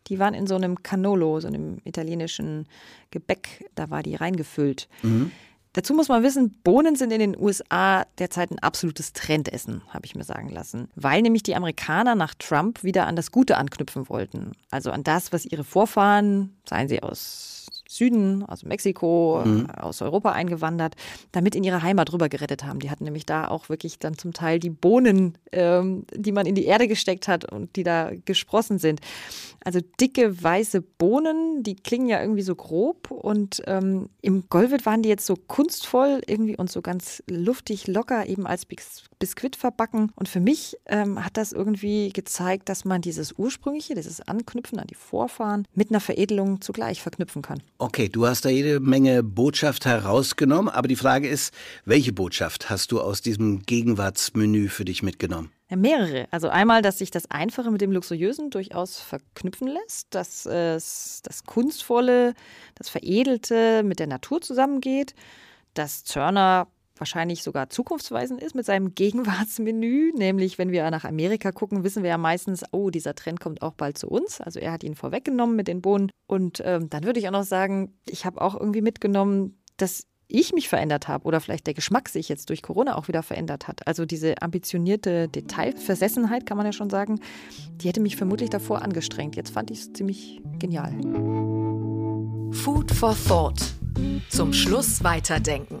Die 0.07 0.19
waren 0.19 0.33
in 0.33 0.47
so 0.47 0.55
einem 0.55 0.81
Canolo, 0.83 1.39
so 1.39 1.47
einem 1.47 1.77
italienischen 1.83 2.67
Gebäck. 3.11 3.69
Da 3.75 3.89
war 3.89 4.03
die 4.03 4.15
reingefüllt. 4.15 4.87
Mhm. 5.03 5.31
Dazu 5.73 5.93
muss 5.93 6.07
man 6.07 6.23
wissen, 6.23 6.51
Bohnen 6.63 6.95
sind 6.95 7.13
in 7.13 7.19
den 7.19 7.39
USA 7.39 8.05
derzeit 8.17 8.49
ein 8.49 8.59
absolutes 8.59 9.13
Trendessen, 9.13 9.83
habe 9.89 10.05
ich 10.05 10.15
mir 10.15 10.23
sagen 10.23 10.49
lassen. 10.49 10.89
Weil 10.95 11.21
nämlich 11.21 11.43
die 11.43 11.55
Amerikaner 11.55 12.15
nach 12.15 12.33
Trump 12.33 12.83
wieder 12.83 13.05
an 13.05 13.15
das 13.15 13.31
Gute 13.31 13.55
anknüpfen 13.57 14.09
wollten. 14.09 14.53
Also 14.71 14.91
an 14.91 15.03
das, 15.03 15.31
was 15.31 15.45
ihre 15.45 15.63
Vorfahren, 15.63 16.57
seien 16.67 16.87
sie 16.87 17.03
aus 17.03 17.58
Süden, 17.89 18.43
also 18.45 18.67
Mexiko, 18.67 19.41
mhm. 19.43 19.67
aus 19.71 20.03
Europa 20.03 20.31
eingewandert, 20.31 20.95
damit 21.31 21.55
in 21.55 21.63
ihre 21.63 21.81
Heimat 21.81 22.13
rüber 22.13 22.29
gerettet 22.29 22.63
haben. 22.63 22.79
Die 22.79 22.91
hatten 22.91 23.03
nämlich 23.03 23.25
da 23.25 23.47
auch 23.47 23.67
wirklich 23.67 23.97
dann 23.97 24.15
zum 24.15 24.31
Teil 24.31 24.59
die 24.59 24.69
Bohnen, 24.69 25.37
ähm, 25.51 26.05
die 26.13 26.31
man 26.31 26.45
in 26.45 26.53
die 26.53 26.65
Erde 26.65 26.87
gesteckt 26.87 27.27
hat 27.27 27.51
und 27.51 27.75
die 27.75 27.83
da 27.83 28.11
gesprossen 28.25 28.77
sind. 28.77 29.01
Also 29.65 29.79
dicke 29.99 30.41
weiße 30.41 30.81
Bohnen, 30.81 31.63
die 31.63 31.75
klingen 31.75 32.07
ja 32.07 32.21
irgendwie 32.21 32.43
so 32.43 32.53
grob 32.53 33.09
und 33.09 33.63
ähm, 33.65 34.09
im 34.21 34.43
Golvet 34.49 34.85
waren 34.85 35.01
die 35.01 35.09
jetzt 35.09 35.25
so 35.25 35.35
kunstvoll 35.35 36.21
irgendwie 36.27 36.57
und 36.57 36.71
so 36.71 36.81
ganz 36.81 37.23
luftig 37.27 37.87
locker 37.87 38.27
eben 38.27 38.45
als 38.45 38.65
Bis 38.65 39.09
Biskuit 39.19 39.57
verbacken. 39.57 40.11
Und 40.15 40.29
für 40.29 40.39
mich 40.39 40.77
ähm, 40.85 41.23
hat 41.23 41.35
das 41.35 41.51
irgendwie 41.51 42.09
gezeigt, 42.09 42.69
dass 42.69 42.85
man 42.85 43.01
dieses 43.01 43.33
ursprüngliche, 43.37 43.93
dieses 43.95 44.21
Anknüpfen 44.21 44.79
an 44.79 44.87
die 44.87 44.95
Vorfahren 44.95 45.67
mit 45.75 45.91
einer 45.91 45.99
Veredelung 45.99 46.61
zugleich 46.61 47.01
verknüpfen 47.01 47.41
kann. 47.41 47.61
Okay, 47.81 48.09
du 48.09 48.27
hast 48.27 48.43
da 48.43 48.49
jede 48.49 48.81
Menge 48.81 49.23
Botschaft 49.23 49.85
herausgenommen, 49.85 50.67
aber 50.67 50.89
die 50.89 50.97
Frage 50.97 51.29
ist, 51.29 51.53
welche 51.85 52.11
Botschaft 52.11 52.69
hast 52.69 52.91
du 52.91 52.99
aus 52.99 53.21
diesem 53.21 53.61
Gegenwartsmenü 53.61 54.67
für 54.67 54.83
dich 54.83 55.01
mitgenommen? 55.01 55.53
Ja, 55.69 55.77
mehrere. 55.77 56.27
Also 56.29 56.49
einmal, 56.49 56.81
dass 56.81 56.97
sich 56.97 57.09
das 57.09 57.31
Einfache 57.31 57.71
mit 57.71 57.79
dem 57.79 57.93
Luxuriösen 57.93 58.49
durchaus 58.49 58.99
verknüpfen 58.99 59.69
lässt, 59.69 60.13
dass 60.13 60.45
es 60.45 61.21
das 61.23 61.45
Kunstvolle, 61.45 62.33
das 62.75 62.89
Veredelte 62.89 63.81
mit 63.83 63.99
der 63.99 64.07
Natur 64.07 64.41
zusammengeht, 64.41 65.15
dass 65.73 66.03
Zörner 66.03 66.67
wahrscheinlich 66.99 67.43
sogar 67.43 67.69
zukunftsweisend 67.69 68.41
ist 68.41 68.55
mit 68.55 68.65
seinem 68.65 68.93
Gegenwartsmenü. 68.95 70.11
Nämlich, 70.15 70.57
wenn 70.57 70.71
wir 70.71 70.89
nach 70.91 71.05
Amerika 71.05 71.51
gucken, 71.51 71.83
wissen 71.83 72.03
wir 72.03 72.09
ja 72.09 72.17
meistens, 72.17 72.63
oh, 72.71 72.89
dieser 72.89 73.15
Trend 73.15 73.39
kommt 73.39 73.61
auch 73.61 73.73
bald 73.73 73.97
zu 73.97 74.07
uns. 74.07 74.41
Also 74.41 74.59
er 74.59 74.71
hat 74.71 74.83
ihn 74.83 74.95
vorweggenommen 74.95 75.55
mit 75.55 75.67
den 75.67 75.81
Bohnen. 75.81 76.11
Und 76.27 76.61
ähm, 76.65 76.89
dann 76.89 77.03
würde 77.03 77.19
ich 77.19 77.27
auch 77.27 77.33
noch 77.33 77.43
sagen, 77.43 77.93
ich 78.07 78.25
habe 78.25 78.41
auch 78.41 78.59
irgendwie 78.59 78.81
mitgenommen, 78.81 79.57
dass 79.77 80.05
ich 80.29 80.53
mich 80.53 80.69
verändert 80.69 81.07
habe 81.07 81.25
oder 81.25 81.41
vielleicht 81.41 81.65
der 81.65 81.73
Geschmack 81.73 82.07
sich 82.07 82.29
jetzt 82.29 82.49
durch 82.49 82.61
Corona 82.61 82.95
auch 82.95 83.07
wieder 83.07 83.23
verändert 83.23 83.67
hat. 83.67 83.87
Also 83.87 84.05
diese 84.05 84.41
ambitionierte 84.41 85.27
Detailversessenheit, 85.27 86.45
kann 86.45 86.55
man 86.55 86.67
ja 86.67 86.71
schon 86.71 86.91
sagen, 86.91 87.19
die 87.81 87.87
hätte 87.87 87.99
mich 87.99 88.15
vermutlich 88.15 88.51
davor 88.51 88.83
angestrengt. 88.83 89.35
Jetzt 89.35 89.49
fand 89.49 89.71
ich 89.71 89.79
es 89.79 89.93
ziemlich 89.93 90.39
genial. 90.59 90.93
Food 92.51 92.91
for 92.91 93.15
Thought. 93.27 93.59
Zum 94.29 94.53
Schluss 94.53 95.03
weiterdenken. 95.03 95.79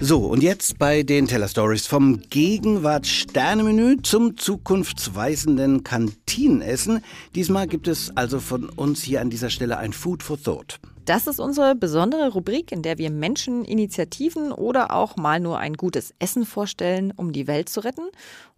So, 0.00 0.26
und 0.26 0.42
jetzt 0.42 0.78
bei 0.78 1.02
den 1.02 1.26
Teller 1.26 1.48
Stories 1.48 1.86
vom 1.86 2.20
Gegenwart-Sternemenü 2.28 4.02
zum 4.02 4.36
zukunftsweisenden 4.36 5.82
Kantinenessen. 5.84 7.02
Diesmal 7.34 7.66
gibt 7.66 7.88
es 7.88 8.14
also 8.16 8.40
von 8.40 8.68
uns 8.68 9.02
hier 9.02 9.20
an 9.20 9.30
dieser 9.30 9.50
Stelle 9.50 9.78
ein 9.78 9.92
Food 9.92 10.22
for 10.22 10.40
Thought. 10.42 10.80
Das 11.04 11.26
ist 11.26 11.38
unsere 11.38 11.74
besondere 11.74 12.32
Rubrik, 12.32 12.72
in 12.72 12.82
der 12.82 12.96
wir 12.96 13.10
Menschen, 13.10 13.64
Initiativen 13.64 14.52
oder 14.52 14.90
auch 14.90 15.16
mal 15.16 15.38
nur 15.38 15.58
ein 15.58 15.74
gutes 15.74 16.14
Essen 16.18 16.46
vorstellen, 16.46 17.12
um 17.14 17.32
die 17.32 17.46
Welt 17.46 17.68
zu 17.68 17.80
retten 17.80 18.08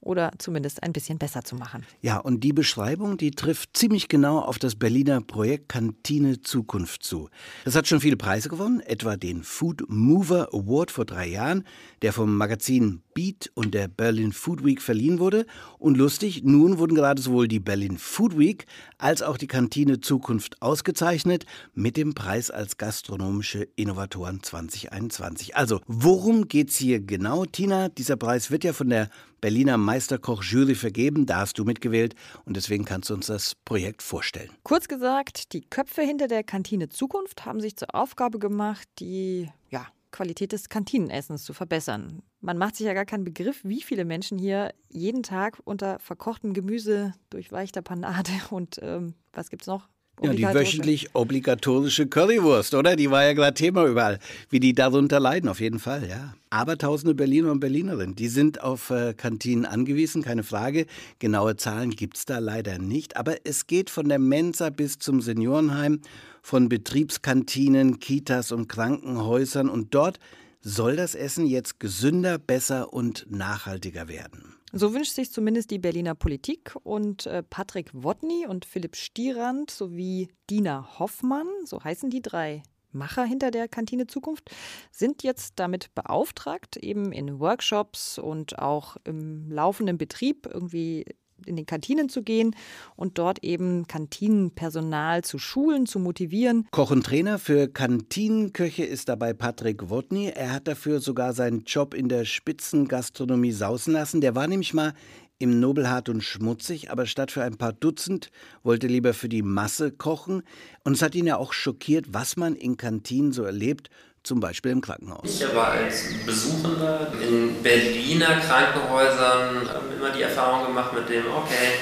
oder 0.01 0.33
zumindest 0.39 0.83
ein 0.83 0.93
bisschen 0.93 1.19
besser 1.19 1.43
zu 1.43 1.57
machen. 1.57 1.85
Ja, 2.01 2.19
und 2.19 2.41
die 2.45 2.53
Beschreibung, 2.53 3.17
die 3.17 3.33
trifft 3.33 3.77
ziemlich 3.77 4.09
genau 4.09 4.39
auf 4.39 4.59
das 4.59 4.77
Berliner 4.77 5.21
Projekt 5.21 5.69
Kantine 5.69 6.41
Zukunft 6.43 7.03
zu. 7.03 7.29
Das 7.65 7.75
hat 7.75 7.87
schon 7.89 8.01
viele 8.01 8.17
Preise 8.17 8.49
gewonnen, 8.49 8.81
etwa 8.81 9.17
den 9.17 9.43
Food 9.43 9.85
Mover 9.89 10.49
Award 10.53 10.91
vor 10.91 11.05
drei 11.05 11.27
Jahren, 11.27 11.65
der 12.03 12.13
vom 12.13 12.37
Magazin 12.37 13.03
Beat 13.15 13.51
und 13.55 13.73
der 13.73 13.89
Berlin 13.89 14.33
Food 14.33 14.63
Week 14.63 14.83
verliehen 14.83 15.19
wurde. 15.19 15.47
Und 15.79 15.97
lustig, 15.97 16.43
nun 16.45 16.79
wurden 16.79 16.95
gerade 16.95 17.21
sowohl 17.21 17.49
die 17.49 17.61
Berlin 17.61 17.97
Food 17.97 18.39
Week 18.39 18.67
als 18.99 19.23
auch 19.23 19.39
die 19.39 19.47
Kantine 19.47 20.01
Zukunft 20.01 20.61
ausgezeichnet 20.61 21.47
mit 21.75 21.97
dem 21.97 22.15
Preis 22.15 22.51
als 22.51 22.77
gastronomische 22.77 23.67
Innovatoren 23.75 24.43
2021. 24.43 25.57
Also, 25.57 25.81
worum 25.87 26.47
geht's 26.47 26.77
hier 26.77 27.01
genau, 27.01 27.47
Tina? 27.47 27.89
Dieser 27.89 28.17
Preis 28.17 28.51
wird 28.51 28.65
ja 28.65 28.75
von 28.75 28.91
der 28.91 29.09
Berliner 29.47 29.79
Meisterkoch-Jury 29.79 30.75
vergeben. 30.75 31.25
Da 31.25 31.37
hast 31.37 31.57
du 31.57 31.65
mitgewählt 31.65 32.17
und 32.47 32.57
deswegen 32.57 32.85
kannst 32.85 33.11
du 33.11 33.15
uns 33.15 33.27
das 33.27 33.55
Projekt 33.55 34.03
vorstellen. 34.03 34.51
Kurz 34.65 34.89
gesagt, 34.89 35.53
die 35.53 35.61
Köpfe 35.61 36.03
hinter 36.03 36.27
der 36.27 36.43
Kantine 36.43 36.89
Zukunft 36.89 37.47
haben 37.47 37.61
sich 37.61 37.77
zur 37.77 37.95
Aufgabe 37.95 38.41
gemacht, 38.41 38.89
die 38.99 39.49
ja, 39.71 39.87
Qualität 40.11 40.51
des 40.51 40.69
Kantinenessens 40.69 41.45
zu 41.45 41.53
verbessern. 41.53 42.25
Man 42.41 42.59
macht 42.59 42.75
sich 42.75 42.87
ja 42.87 42.93
gar 42.93 43.05
keinen 43.05 43.23
Begriff, 43.23 43.61
wie 43.63 43.83
viele 43.83 44.05
Menschen 44.05 44.37
hier 44.37 44.75
jeden 44.89 45.23
Tag 45.23 45.61
unter 45.63 46.01
verkochtem 46.01 46.53
Gemüse, 46.53 47.15
durchweichter 47.31 47.83
Panade 47.83 48.33
und 48.51 48.81
ähm, 48.83 49.15
was 49.33 49.49
es 49.53 49.69
noch? 49.69 49.89
Ja, 50.23 50.33
die 50.33 50.45
wöchentlich 50.45 51.15
obligatorische 51.15 52.07
Currywurst, 52.07 52.75
oder? 52.75 52.97
Die 52.97 53.11
war 53.11 53.25
ja 53.25 53.35
gerade 53.35 53.53
Thema 53.53 53.85
überall. 53.85 54.19
Wie 54.49 54.61
die 54.61 54.73
darunter 54.73 55.21
leiden, 55.21 55.49
auf 55.51 55.61
jeden 55.61 55.79
Fall, 55.79 56.09
ja. 56.09 56.35
Aber 56.49 56.79
tausende 56.79 57.15
Berliner 57.15 57.53
und 57.53 57.61
Berlinerinnen, 57.61 58.17
die 58.17 58.29
sind 58.29 58.63
auf 58.63 58.89
äh, 58.89 59.13
Kantinen 59.15 59.67
angewiesen, 59.67 60.23
keine 60.23 60.43
Frage. 60.43 60.87
Genaue 61.19 61.57
Zahlen 61.57 61.91
gibt 61.91 62.17
es 62.17 62.25
da 62.25 62.39
leider 62.39 62.79
nicht. 62.79 63.19
Aber 63.19 63.37
es 63.45 63.67
geht 63.67 63.91
von 63.91 64.09
der 64.09 64.19
Mensa 64.19 64.71
bis 64.71 64.99
zum 64.99 65.21
Seniorenheim, 65.21 66.01
von 66.41 66.71
Betriebskantinen, 66.71 67.99
Kitas 67.99 68.53
und 68.53 68.69
Krankenhäusern. 68.69 69.69
Und 69.69 69.95
dort 69.95 70.19
soll 70.67 70.97
das 70.97 71.15
Essen 71.15 71.47
jetzt 71.47 71.79
gesünder, 71.79 72.39
besser 72.39 72.93
und 72.93 73.25
nachhaltiger 73.31 74.09
werden. 74.09 74.57
So 74.73 74.93
wünscht 74.93 75.13
sich 75.13 75.31
zumindest 75.31 75.71
die 75.71 75.79
Berliner 75.79 76.17
Politik 76.17 76.75
und 76.83 77.25
äh, 77.27 77.45
Patrick 77.45 77.91
Wotny 77.93 78.47
und 78.49 78.65
Philipp 78.65 78.97
Stierand 78.97 79.71
sowie 79.71 80.29
Dina 80.51 80.99
Hoffmann, 80.99 81.47
so 81.65 81.85
heißen 81.85 82.11
die 82.11 82.21
drei 82.21 82.65
Macher 82.91 83.25
hinter 83.25 83.53
der 83.53 83.69
Kantine 83.69 84.09
Zukunft, 84.09 84.51
sind 84.91 85.23
jetzt 85.23 85.53
damit 85.57 85.95
beauftragt, 85.95 86.77
eben 86.77 87.13
in 87.13 87.39
Workshops 87.39 88.19
und 88.19 88.59
auch 88.59 88.97
im 89.05 89.49
laufenden 89.49 89.99
Betrieb 89.99 90.49
irgendwie 90.53 91.05
in 91.45 91.57
den 91.57 91.67
Kantinen 91.67 92.09
zu 92.09 92.23
gehen 92.23 92.57
und 92.97 93.19
dort 93.19 93.45
eben 93.45 93.87
Kantinenpersonal 93.87 95.23
zu 95.23 95.39
schulen, 95.39 95.87
zu 95.87 95.99
motivieren. 95.99 96.67
Koch 96.71 96.91
und 96.91 97.05
Trainer 97.05 97.39
für 97.39 97.69
Kantinenköche 97.69 98.85
ist 98.85 99.09
dabei 99.09 99.33
Patrick 99.33 99.91
Wodny. 99.91 100.29
Er 100.29 100.53
hat 100.53 100.67
dafür 100.69 101.01
sogar 101.01 101.33
seinen 101.33 101.65
Job 101.65 101.95
in 101.95 102.09
der 102.09 102.25
Spitzengastronomie 102.25 103.53
sausen 103.53 103.93
lassen. 103.93 104.21
Der 104.21 104.35
war 104.35 104.47
nämlich 104.47 104.73
mal 104.73 104.95
im 105.39 105.61
Nobelhart 105.61 106.09
und 106.09 106.23
schmutzig, 106.23 106.91
aber 106.91 107.05
statt 107.07 107.31
für 107.31 107.43
ein 107.43 107.59
paar 107.59 107.75
Dutzend 107.75 108.31
wollte 108.63 108.87
lieber 108.87 109.13
für 109.13 109.29
die 109.29 109.43
Masse 109.43 109.93
kochen. 109.93 110.43
Und 110.83 110.95
es 110.95 111.03
hat 111.03 111.15
ihn 111.15 111.27
ja 111.27 111.37
auch 111.37 111.53
schockiert, 111.53 112.07
was 112.15 112.37
man 112.37 112.55
in 112.55 112.77
Kantinen 112.77 113.33
so 113.33 113.43
erlebt 113.43 113.91
zum 114.27 114.41
Beispiel 114.41 114.73
im 114.73 114.81
Krankenhaus. 114.81 115.23
Ich 115.25 115.47
aber 115.47 115.69
als 115.69 116.03
Besuchender 116.27 117.13
in 117.23 117.63
Berliner 117.63 118.41
Krankenhäusern 118.41 119.63
immer 119.97 120.11
die 120.11 120.23
Erfahrung 120.23 120.67
gemacht 120.67 120.93
mit 120.93 121.09
dem, 121.09 121.23
okay, 121.31 121.79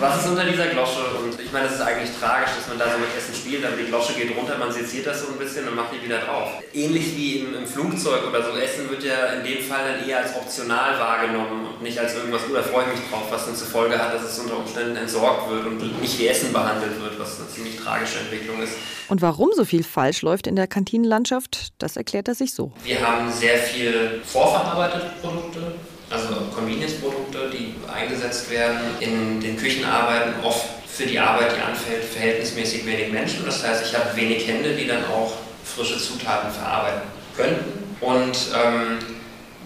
was 0.00 0.24
ist 0.24 0.28
unter 0.28 0.44
dieser 0.44 0.66
Glosche? 0.66 1.06
Und 1.22 1.38
ich 1.40 1.52
meine, 1.52 1.66
es 1.66 1.74
ist 1.74 1.80
eigentlich 1.80 2.10
tragisch, 2.18 2.50
dass 2.58 2.66
man 2.66 2.78
da 2.78 2.90
so 2.90 2.98
mit 2.98 3.14
Essen 3.16 3.32
spielt, 3.32 3.64
aber 3.64 3.76
die 3.76 3.86
Glosche 3.86 4.12
geht 4.14 4.36
runter, 4.36 4.58
man 4.58 4.72
seziert 4.72 5.06
das 5.06 5.22
so 5.22 5.28
ein 5.28 5.38
bisschen 5.38 5.68
und 5.68 5.76
macht 5.76 5.94
die 5.94 6.04
wieder 6.04 6.18
drauf. 6.18 6.50
Ähnlich 6.72 7.14
wie 7.16 7.46
im, 7.46 7.54
im 7.54 7.66
Flugzeug 7.66 8.26
oder 8.28 8.42
so, 8.42 8.58
Essen 8.58 8.90
wird 8.90 9.04
ja 9.04 9.38
in 9.38 9.44
dem 9.44 9.62
Fall 9.62 9.86
dann 9.86 10.08
eher 10.08 10.18
als 10.18 10.34
optional 10.34 10.98
wahrgenommen 10.98 11.66
und 11.66 11.82
nicht 11.82 11.98
als 11.98 12.14
irgendwas, 12.16 12.42
oh, 12.50 12.54
da 12.54 12.62
freue 12.62 12.90
ich 12.90 12.98
mich 12.98 13.08
drauf, 13.08 13.30
was 13.30 13.46
dann 13.46 13.54
zur 13.54 13.68
Folge 13.68 13.96
hat, 13.96 14.12
dass 14.12 14.24
es 14.24 14.38
unter 14.40 14.58
Umständen 14.58 14.96
entsorgt 14.96 15.48
wird 15.48 15.64
und 15.66 16.00
nicht 16.00 16.18
wie 16.18 16.26
Essen 16.26 16.52
behandelt 16.52 17.00
wird, 17.00 17.20
was 17.20 17.38
eine 17.38 17.48
ziemlich 17.48 17.76
tragische 17.76 18.18
Entwicklung 18.18 18.60
ist. 18.60 18.72
Und 19.08 19.22
warum 19.22 19.50
so 19.54 19.64
viel 19.64 19.84
falsch 19.84 20.22
läuft 20.22 20.46
in 20.46 20.56
der 20.56 20.66
Kantinenlandschaft, 20.66 21.72
das 21.84 21.98
erklärt 21.98 22.28
er 22.28 22.34
sich 22.34 22.54
so. 22.54 22.72
Wir 22.82 23.06
haben 23.06 23.30
sehr 23.30 23.58
viel 23.58 24.22
vorverarbeitete 24.24 25.10
Produkte, 25.20 25.74
also 26.08 26.28
Convenience-Produkte, 26.54 27.50
die 27.52 27.74
eingesetzt 27.92 28.50
werden. 28.50 28.78
In 29.00 29.40
den 29.40 29.58
Küchen 29.58 29.84
arbeiten 29.84 30.32
oft 30.42 30.64
für 30.88 31.04
die 31.04 31.18
Arbeit, 31.18 31.56
die 31.56 31.60
anfällt, 31.60 32.04
verhältnismäßig 32.04 32.86
wenig 32.86 33.12
Menschen. 33.12 33.44
Das 33.44 33.62
heißt, 33.62 33.84
ich 33.84 33.94
habe 33.94 34.16
wenig 34.16 34.48
Hände, 34.48 34.74
die 34.74 34.86
dann 34.86 35.04
auch 35.04 35.32
frische 35.62 35.98
Zutaten 35.98 36.50
verarbeiten 36.50 37.02
könnten. 37.36 37.84
Und 38.00 38.38
ähm, 38.54 38.98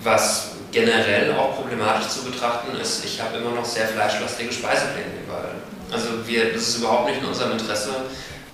was 0.02 0.52
generell 0.72 1.32
auch 1.34 1.54
problematisch 1.54 2.08
zu 2.08 2.24
betrachten 2.24 2.76
ist, 2.80 3.04
ich 3.04 3.20
habe 3.22 3.36
immer 3.36 3.50
noch 3.50 3.64
sehr 3.64 3.86
fleischlastige 3.86 4.52
Speisepläne 4.52 5.22
überall. 5.24 5.54
Also 5.92 6.26
wir, 6.26 6.52
das 6.52 6.62
ist 6.62 6.78
überhaupt 6.78 7.08
nicht 7.10 7.20
in 7.20 7.26
unserem 7.26 7.52
Interesse, 7.52 7.90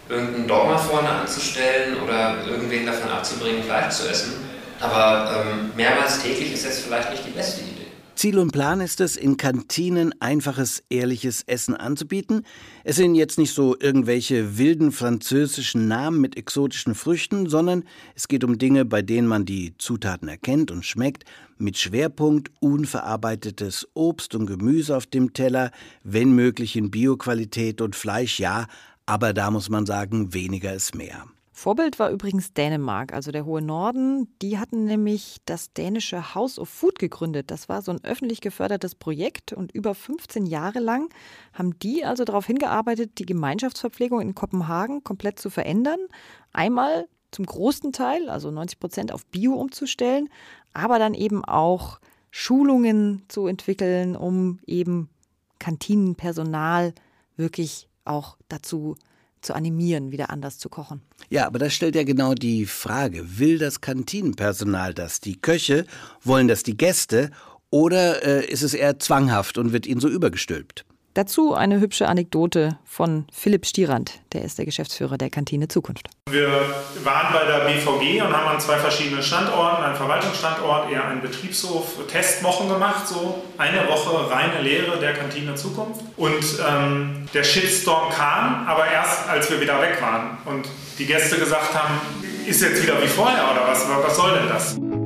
irgendein 0.08 0.46
Dogma 0.46 0.76
vorne 0.76 1.08
anzustellen 1.08 1.96
oder 2.02 2.46
irgendwen 2.46 2.86
davon 2.86 3.10
abzubringen, 3.10 3.62
Fleisch 3.62 3.94
zu 3.94 4.08
essen. 4.08 4.32
Aber 4.80 5.44
ähm, 5.46 5.70
mehrmals 5.76 6.22
täglich 6.22 6.52
ist 6.52 6.64
jetzt 6.64 6.80
vielleicht 6.80 7.10
nicht 7.10 7.26
die 7.26 7.30
beste 7.30 7.62
Idee. 7.62 7.84
Ziel 8.16 8.38
und 8.38 8.52
Plan 8.52 8.80
ist 8.80 9.00
es, 9.00 9.16
in 9.16 9.36
Kantinen 9.36 10.14
einfaches, 10.20 10.84
ehrliches 10.88 11.42
Essen 11.46 11.74
anzubieten. 11.74 12.46
Es 12.84 12.96
sind 12.96 13.16
jetzt 13.16 13.38
nicht 13.38 13.52
so 13.52 13.76
irgendwelche 13.78 14.56
wilden 14.56 14.92
französischen 14.92 15.88
Namen 15.88 16.20
mit 16.20 16.36
exotischen 16.36 16.94
Früchten, 16.94 17.48
sondern 17.48 17.84
es 18.14 18.28
geht 18.28 18.44
um 18.44 18.56
Dinge, 18.56 18.84
bei 18.84 19.02
denen 19.02 19.26
man 19.26 19.44
die 19.44 19.74
Zutaten 19.78 20.28
erkennt 20.28 20.70
und 20.70 20.84
schmeckt, 20.84 21.24
mit 21.58 21.76
Schwerpunkt 21.76 22.50
unverarbeitetes 22.60 23.88
Obst 23.94 24.34
und 24.34 24.46
Gemüse 24.46 24.96
auf 24.96 25.06
dem 25.06 25.32
Teller, 25.32 25.70
wenn 26.02 26.34
möglich 26.34 26.76
in 26.76 26.90
Bioqualität 26.90 27.80
und 27.80 27.96
Fleisch, 27.96 28.38
ja, 28.38 28.66
aber 29.06 29.32
da 29.32 29.50
muss 29.50 29.68
man 29.68 29.86
sagen, 29.86 30.34
weniger 30.34 30.72
ist 30.72 30.94
mehr. 30.94 31.26
Vorbild 31.56 32.00
war 32.00 32.10
übrigens 32.10 32.52
Dänemark, 32.52 33.12
also 33.12 33.30
der 33.30 33.44
hohe 33.44 33.62
Norden. 33.62 34.26
Die 34.42 34.58
hatten 34.58 34.86
nämlich 34.86 35.36
das 35.46 35.72
dänische 35.72 36.34
House 36.34 36.58
of 36.58 36.68
Food 36.68 36.98
gegründet. 36.98 37.52
Das 37.52 37.68
war 37.68 37.80
so 37.80 37.92
ein 37.92 38.02
öffentlich 38.02 38.40
gefördertes 38.40 38.96
Projekt 38.96 39.52
und 39.52 39.70
über 39.70 39.94
15 39.94 40.46
Jahre 40.46 40.80
lang 40.80 41.10
haben 41.52 41.78
die 41.78 42.04
also 42.04 42.24
darauf 42.24 42.46
hingearbeitet, 42.46 43.18
die 43.18 43.24
Gemeinschaftsverpflegung 43.24 44.20
in 44.20 44.34
Kopenhagen 44.34 45.04
komplett 45.04 45.38
zu 45.38 45.48
verändern. 45.48 46.00
Einmal 46.52 47.06
zum 47.30 47.46
großen 47.46 47.92
Teil, 47.92 48.28
also 48.28 48.50
90 48.50 48.80
Prozent 48.80 49.12
auf 49.12 49.24
Bio 49.26 49.54
umzustellen, 49.54 50.28
aber 50.72 50.98
dann 50.98 51.14
eben 51.14 51.44
auch 51.44 52.00
Schulungen 52.32 53.22
zu 53.28 53.46
entwickeln, 53.46 54.16
um 54.16 54.58
eben 54.66 55.08
Kantinenpersonal 55.60 56.94
wirklich 57.36 57.88
auch 58.04 58.36
dazu 58.48 58.96
zu 59.40 59.54
animieren, 59.54 60.10
wieder 60.10 60.30
anders 60.30 60.58
zu 60.58 60.68
kochen. 60.68 61.02
Ja, 61.28 61.46
aber 61.46 61.58
das 61.58 61.74
stellt 61.74 61.94
ja 61.94 62.04
genau 62.04 62.34
die 62.34 62.66
Frage, 62.66 63.38
will 63.38 63.58
das 63.58 63.80
Kantinenpersonal 63.80 64.94
das, 64.94 65.20
die 65.20 65.40
Köche, 65.40 65.86
wollen 66.22 66.48
das 66.48 66.62
die 66.62 66.76
Gäste 66.76 67.30
oder 67.70 68.22
äh, 68.22 68.46
ist 68.46 68.62
es 68.62 68.74
eher 68.74 68.98
zwanghaft 68.98 69.58
und 69.58 69.72
wird 69.72 69.86
ihnen 69.86 70.00
so 70.00 70.08
übergestülpt? 70.08 70.86
Dazu 71.14 71.54
eine 71.54 71.78
hübsche 71.78 72.08
Anekdote 72.08 72.76
von 72.84 73.26
Philipp 73.32 73.66
Stierand, 73.66 74.20
der 74.32 74.42
ist 74.42 74.58
der 74.58 74.64
Geschäftsführer 74.64 75.16
der 75.16 75.30
Kantine 75.30 75.68
Zukunft. 75.68 76.08
Wir 76.28 76.48
waren 77.04 77.32
bei 77.32 77.44
der 77.44 77.66
BVG 77.66 78.20
und 78.20 78.36
haben 78.36 78.48
an 78.48 78.58
zwei 78.58 78.78
verschiedenen 78.78 79.22
Standorten, 79.22 79.84
einen 79.84 79.94
Verwaltungsstandort, 79.94 80.90
eher 80.90 81.06
einen 81.06 81.22
Betriebshof, 81.22 82.04
Testwochen 82.08 82.68
gemacht, 82.68 83.06
so 83.06 83.44
eine 83.58 83.86
Woche 83.88 84.28
reine 84.28 84.60
Lehre 84.60 84.98
der 84.98 85.12
Kantine 85.12 85.54
Zukunft. 85.54 86.00
Und 86.16 86.44
ähm, 86.68 87.28
der 87.32 87.44
Shitstorm 87.44 88.10
kam, 88.10 88.66
aber 88.66 88.90
erst 88.90 89.28
als 89.28 89.48
wir 89.52 89.60
wieder 89.60 89.80
weg 89.80 90.02
waren 90.02 90.38
und 90.46 90.68
die 90.98 91.06
Gäste 91.06 91.38
gesagt 91.38 91.74
haben, 91.74 91.94
ist 92.44 92.60
jetzt 92.60 92.82
wieder 92.82 93.00
wie 93.00 93.06
vorher 93.06 93.52
oder 93.52 93.68
was, 93.68 93.86
was 93.88 94.16
soll 94.16 94.32
denn 94.36 94.48
das? 94.48 95.03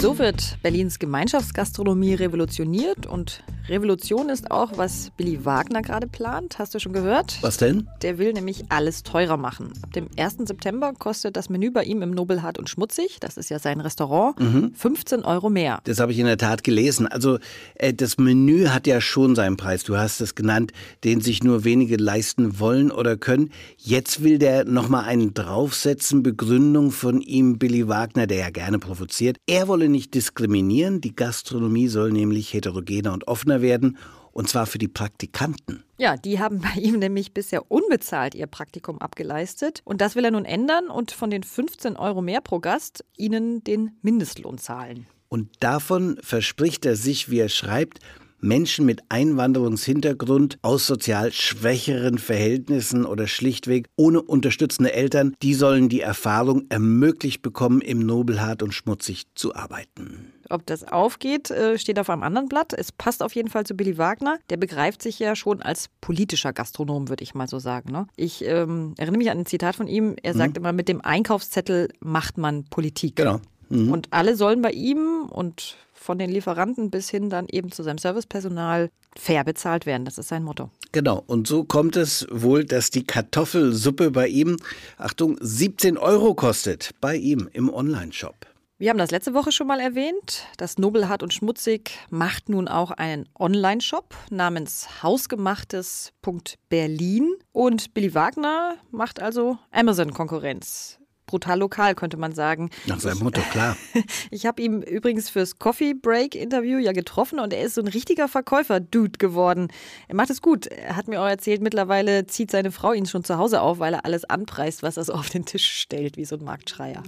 So 0.00 0.18
wird 0.18 0.56
Berlins 0.62 0.98
Gemeinschaftsgastronomie 0.98 2.14
revolutioniert 2.14 3.04
und 3.04 3.42
Revolution 3.68 4.30
ist 4.30 4.50
auch, 4.50 4.72
was 4.76 5.10
Billy 5.16 5.44
Wagner 5.44 5.82
gerade 5.82 6.08
plant. 6.08 6.58
Hast 6.58 6.74
du 6.74 6.80
schon 6.80 6.92
gehört? 6.92 7.38
Was 7.42 7.58
denn? 7.58 7.86
Der 8.02 8.18
will 8.18 8.32
nämlich 8.32 8.64
alles 8.70 9.02
teurer 9.02 9.36
machen. 9.36 9.72
Ab 9.82 9.92
dem 9.92 10.08
1. 10.16 10.38
September 10.46 10.92
kostet 10.98 11.36
das 11.36 11.50
Menü 11.50 11.70
bei 11.70 11.84
ihm 11.84 12.02
im 12.02 12.10
Nobelhart 12.10 12.58
und 12.58 12.68
Schmutzig, 12.68 13.18
das 13.20 13.36
ist 13.36 13.50
ja 13.50 13.58
sein 13.58 13.80
Restaurant, 13.80 14.40
mhm. 14.40 14.72
15 14.74 15.22
Euro 15.22 15.50
mehr. 15.50 15.80
Das 15.84 16.00
habe 16.00 16.12
ich 16.12 16.18
in 16.18 16.26
der 16.26 16.38
Tat 16.38 16.64
gelesen. 16.64 17.06
Also 17.06 17.38
äh, 17.74 17.92
das 17.92 18.16
Menü 18.16 18.68
hat 18.68 18.86
ja 18.86 19.00
schon 19.00 19.36
seinen 19.36 19.58
Preis. 19.58 19.84
Du 19.84 19.98
hast 19.98 20.20
es 20.20 20.34
genannt, 20.34 20.72
den 21.04 21.20
sich 21.20 21.44
nur 21.44 21.62
wenige 21.64 21.96
leisten 21.96 22.58
wollen 22.58 22.90
oder 22.90 23.18
können. 23.18 23.50
Jetzt 23.76 24.24
will 24.24 24.38
der 24.38 24.64
nochmal 24.64 25.04
einen 25.04 25.34
draufsetzen. 25.34 26.22
Begründung 26.22 26.90
von 26.90 27.20
ihm, 27.20 27.58
Billy 27.58 27.86
Wagner, 27.86 28.26
der 28.26 28.38
ja 28.38 28.50
gerne 28.50 28.78
provoziert. 28.78 29.36
Er 29.46 29.68
wolle 29.68 29.89
nicht 29.90 30.14
diskriminieren. 30.14 31.00
Die 31.00 31.14
Gastronomie 31.14 31.88
soll 31.88 32.12
nämlich 32.12 32.52
heterogener 32.52 33.12
und 33.12 33.28
offener 33.28 33.62
werden. 33.62 33.98
Und 34.32 34.48
zwar 34.48 34.66
für 34.66 34.78
die 34.78 34.88
Praktikanten. 34.88 35.82
Ja, 35.98 36.16
die 36.16 36.38
haben 36.38 36.60
bei 36.60 36.80
ihm 36.80 36.98
nämlich 36.98 37.34
bisher 37.34 37.70
unbezahlt 37.70 38.34
ihr 38.34 38.46
Praktikum 38.46 38.98
abgeleistet. 38.98 39.82
Und 39.84 40.00
das 40.00 40.14
will 40.14 40.24
er 40.24 40.30
nun 40.30 40.44
ändern 40.44 40.88
und 40.88 41.10
von 41.10 41.30
den 41.30 41.42
15 41.42 41.96
Euro 41.96 42.22
mehr 42.22 42.40
pro 42.40 42.60
Gast 42.60 43.04
ihnen 43.16 43.64
den 43.64 43.98
Mindestlohn 44.02 44.58
zahlen. 44.58 45.06
Und 45.28 45.48
davon 45.60 46.18
verspricht 46.22 46.86
er 46.86 46.96
sich, 46.96 47.30
wie 47.30 47.38
er 47.38 47.48
schreibt, 47.48 48.00
Menschen 48.40 48.86
mit 48.86 49.02
Einwanderungshintergrund 49.08 50.58
aus 50.62 50.86
sozial 50.86 51.32
schwächeren 51.32 52.18
Verhältnissen 52.18 53.04
oder 53.04 53.26
schlichtweg 53.26 53.88
ohne 53.96 54.22
unterstützende 54.22 54.92
Eltern, 54.92 55.34
die 55.42 55.54
sollen 55.54 55.88
die 55.88 56.00
Erfahrung 56.00 56.64
ermöglicht 56.68 57.42
bekommen, 57.42 57.80
im 57.80 58.00
Nobelhart 58.00 58.62
und 58.62 58.72
schmutzig 58.72 59.26
zu 59.34 59.54
arbeiten. 59.54 60.32
Ob 60.48 60.66
das 60.66 60.84
aufgeht, 60.84 61.50
äh, 61.50 61.78
steht 61.78 61.98
auf 61.98 62.10
einem 62.10 62.24
anderen 62.24 62.48
Blatt. 62.48 62.72
Es 62.72 62.90
passt 62.90 63.22
auf 63.22 63.34
jeden 63.36 63.48
Fall 63.48 63.64
zu 63.64 63.74
Billy 63.74 63.98
Wagner. 63.98 64.38
Der 64.50 64.56
begreift 64.56 65.00
sich 65.00 65.18
ja 65.20 65.36
schon 65.36 65.62
als 65.62 65.86
politischer 66.00 66.52
Gastronom, 66.52 67.08
würde 67.08 67.22
ich 67.22 67.34
mal 67.34 67.46
so 67.46 67.60
sagen. 67.60 67.92
Ne? 67.92 68.08
Ich 68.16 68.44
ähm, 68.44 68.94
erinnere 68.98 69.18
mich 69.18 69.30
an 69.30 69.38
ein 69.38 69.46
Zitat 69.46 69.76
von 69.76 69.86
ihm. 69.86 70.16
Er 70.22 70.34
sagt 70.34 70.54
mhm. 70.54 70.62
immer, 70.62 70.72
mit 70.72 70.88
dem 70.88 71.00
Einkaufszettel 71.02 71.88
macht 72.00 72.36
man 72.36 72.64
Politik. 72.64 73.14
Genau. 73.14 73.40
Mhm. 73.68 73.92
Und 73.92 74.08
alle 74.10 74.34
sollen 74.34 74.60
bei 74.60 74.72
ihm 74.72 75.28
und 75.30 75.76
von 76.00 76.18
den 76.18 76.30
Lieferanten 76.30 76.90
bis 76.90 77.10
hin 77.10 77.28
dann 77.28 77.46
eben 77.50 77.70
zu 77.70 77.82
seinem 77.82 77.98
Servicepersonal 77.98 78.88
fair 79.16 79.44
bezahlt 79.44 79.84
werden. 79.84 80.06
Das 80.06 80.16
ist 80.16 80.28
sein 80.28 80.42
Motto. 80.42 80.70
Genau. 80.92 81.22
Und 81.26 81.46
so 81.46 81.64
kommt 81.64 81.96
es 81.96 82.26
wohl, 82.30 82.64
dass 82.64 82.88
die 82.90 83.04
Kartoffelsuppe 83.04 84.10
bei 84.10 84.28
ihm, 84.28 84.56
Achtung, 84.96 85.36
17 85.40 85.98
Euro 85.98 86.32
kostet. 86.34 86.92
Bei 87.02 87.16
ihm 87.16 87.50
im 87.52 87.68
Online-Shop. 87.68 88.46
Wir 88.78 88.88
haben 88.88 88.96
das 88.96 89.10
letzte 89.10 89.34
Woche 89.34 89.52
schon 89.52 89.66
mal 89.66 89.78
erwähnt. 89.78 90.46
Das 90.56 90.78
Nobelhart 90.78 91.22
und 91.22 91.34
Schmutzig 91.34 91.90
macht 92.08 92.48
nun 92.48 92.66
auch 92.66 92.92
einen 92.92 93.28
Online-Shop 93.38 94.14
namens 94.30 95.02
hausgemachtes.berlin. 95.02 97.28
Und 97.52 97.92
Billy 97.92 98.14
Wagner 98.14 98.76
macht 98.90 99.20
also 99.20 99.58
Amazon-Konkurrenz 99.70 100.99
brutal 101.30 101.60
lokal, 101.60 101.94
könnte 101.94 102.16
man 102.16 102.32
sagen. 102.32 102.70
Nach 102.86 102.98
seinem 102.98 103.20
Motto, 103.20 103.40
klar. 103.52 103.76
Ich 104.32 104.46
habe 104.46 104.60
ihn 104.62 104.82
übrigens 104.82 105.30
fürs 105.30 105.58
Coffee 105.58 105.94
Break 105.94 106.34
Interview 106.34 106.78
ja 106.78 106.92
getroffen 106.92 107.38
und 107.38 107.52
er 107.52 107.62
ist 107.62 107.74
so 107.74 107.80
ein 107.80 107.86
richtiger 107.86 108.28
Verkäufer-Dude 108.28 109.18
geworden. 109.18 109.68
Er 110.08 110.16
macht 110.16 110.30
es 110.30 110.42
gut. 110.42 110.66
Er 110.66 110.96
hat 110.96 111.08
mir 111.08 111.20
auch 111.20 111.28
erzählt, 111.28 111.62
mittlerweile 111.62 112.26
zieht 112.26 112.50
seine 112.50 112.72
Frau 112.72 112.92
ihn 112.92 113.06
schon 113.06 113.24
zu 113.24 113.38
Hause 113.38 113.60
auf, 113.60 113.78
weil 113.78 113.94
er 113.94 114.04
alles 114.04 114.24
anpreist, 114.24 114.82
was 114.82 114.96
er 114.96 115.04
so 115.04 115.12
auf 115.12 115.30
den 115.30 115.44
Tisch 115.44 115.66
stellt, 115.66 116.16
wie 116.16 116.24
so 116.24 116.36
ein 116.36 116.44
Marktschreier. 116.44 117.02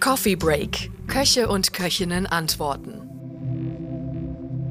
Coffee 0.00 0.36
Break. 0.36 0.90
Köche 1.06 1.48
und 1.48 1.72
Köchinnen 1.72 2.26
antworten. 2.26 3.00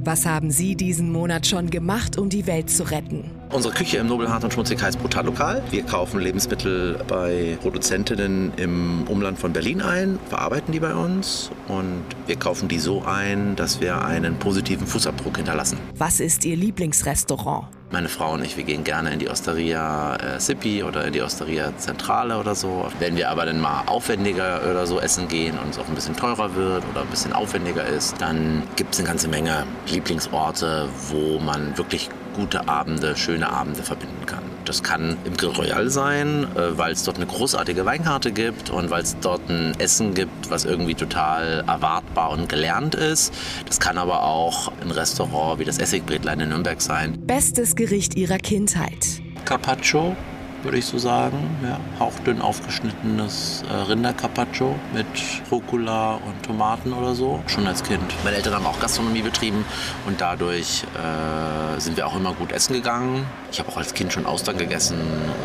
Was 0.04 0.26
haben 0.26 0.52
Sie 0.52 0.76
diesen 0.76 1.12
Monat 1.12 1.48
schon 1.48 1.70
gemacht, 1.70 2.18
um 2.18 2.30
die 2.30 2.48
Welt 2.48 2.70
zu 2.70 2.84
retten? 2.84 3.41
Unsere 3.54 3.74
Küche 3.74 3.98
im 3.98 4.08
Nobelhart 4.08 4.46
und 4.46 4.54
Schmutzig 4.54 4.82
heißt 4.82 4.98
Brutal 5.00 5.26
Lokal. 5.26 5.62
Wir 5.72 5.84
kaufen 5.84 6.22
Lebensmittel 6.22 6.98
bei 7.06 7.58
Produzentinnen 7.62 8.54
im 8.56 9.04
Umland 9.10 9.40
von 9.40 9.52
Berlin 9.52 9.82
ein, 9.82 10.20
verarbeiten 10.30 10.72
die 10.72 10.80
bei 10.80 10.96
uns 10.96 11.52
und 11.68 12.02
wir 12.28 12.38
kaufen 12.38 12.70
die 12.70 12.80
so 12.80 13.04
ein, 13.04 13.58
dass 13.58 13.82
wir 13.82 14.06
einen 14.06 14.40
positiven 14.40 14.88
Fußabdruck 14.88 15.36
hinterlassen. 15.36 15.78
Was 15.98 16.22
ist 16.22 16.46
Ihr 16.46 16.56
Lieblingsrestaurant? 16.56 17.68
Meine 17.92 18.08
Frau 18.08 18.36
und 18.36 18.46
ich, 18.46 18.56
wir 18.56 18.64
gehen 18.64 18.86
gerne 18.86 19.12
in 19.12 19.20
die 19.20 19.30
Osteria 19.30 20.16
äh, 20.16 20.40
Sippi 20.40 20.82
oder 20.82 21.04
in 21.04 21.12
die 21.12 21.22
Osteria 21.22 21.76
Zentrale 21.76 22.40
oder 22.40 22.56
so. 22.56 22.88
Wenn 23.00 23.18
wir 23.18 23.30
aber 23.30 23.46
dann 23.46 23.60
mal 23.60 23.84
aufwendiger 23.86 24.62
oder 24.64 24.88
so 24.88 25.02
essen 25.02 25.28
gehen 25.28 25.60
und 25.60 25.72
es 25.72 25.78
auch 25.78 25.90
ein 25.90 25.96
bisschen 25.96 26.16
teurer 26.16 26.56
wird 26.56 26.86
oder 26.90 27.02
ein 27.02 27.10
bisschen 27.10 27.34
aufwendiger 27.34 27.86
ist, 27.86 28.16
dann 28.22 28.64
gibt 28.78 28.94
es 28.94 29.02
eine 29.02 29.10
ganze 29.10 29.28
Menge 29.28 29.66
Lieblingsorte, 29.88 30.88
wo 31.10 31.38
man 31.40 31.78
wirklich 31.78 32.10
gute 32.36 32.68
Abende, 32.68 33.16
schöne 33.16 33.50
Abende 33.50 33.84
verbinden 33.84 34.26
kann. 34.26 34.44
Das 34.66 34.84
kann 34.84 35.18
im 35.26 35.36
Grill 35.36 35.50
Royal 35.50 35.90
sein, 35.90 36.48
äh, 36.56 36.78
weil 36.78 36.94
es 36.94 37.04
dort 37.04 37.18
eine 37.18 37.26
großartige 37.26 37.86
Weinkarte 37.86 38.32
gibt 38.32 38.70
und 38.70 38.90
weil 38.90 39.04
es 39.04 39.18
dort 39.20 39.42
ein 39.50 39.74
Essen 39.80 40.14
gibt, 40.14 40.50
was 40.50 40.66
irgendwie 40.66 40.96
total 40.96 41.64
erwartbar 41.68 42.32
und 42.32 42.48
gelernt 42.48 42.96
ist. 42.96 43.34
Das 43.66 43.80
kann 43.80 43.98
aber 43.98 44.24
auch 44.24 44.72
ein 44.82 44.92
Restaurant 44.92 45.60
wie 45.60 45.66
das 45.66 45.78
Essigbrätlein 45.78 46.40
in 46.40 46.50
Nürnberg 46.50 46.82
sein. 46.82 47.18
Bestes 47.26 47.76
Gericht 47.76 48.16
Ihrer 48.16 48.38
Kindheit. 48.38 49.22
Carpaccio 49.46 50.16
würde 50.64 50.78
ich 50.78 50.86
so 50.86 50.98
sagen. 50.98 51.38
Ja, 51.64 51.80
hauchdünn 52.00 52.42
aufgeschnittenes 52.42 53.64
äh, 53.70 53.74
Rindercarpaccio 53.74 54.76
mit 54.94 55.06
Rucola 55.52 56.16
und 56.16 56.44
Tomaten 56.44 56.94
oder 56.94 57.16
so. 57.16 57.42
Schon 57.48 57.68
als 57.68 57.84
Kind. 57.84 58.02
Meine 58.24 58.38
Eltern 58.38 58.56
haben 58.56 58.66
auch 58.66 58.80
Gastronomie 58.80 59.22
betrieben 59.22 59.66
und 60.06 60.22
dadurch 60.22 60.84
äh, 60.96 61.80
sind 61.80 61.98
wir 61.98 62.08
auch 62.08 62.16
immer 62.16 62.34
gut 62.34 62.52
essen 62.52 62.74
gegangen. 62.74 63.26
Ich 63.52 63.60
habe 63.60 63.70
auch 63.70 63.78
als 63.78 63.94
Kind 63.94 64.14
schon 64.14 64.26
Austern 64.26 64.58
gegessen 64.58 64.98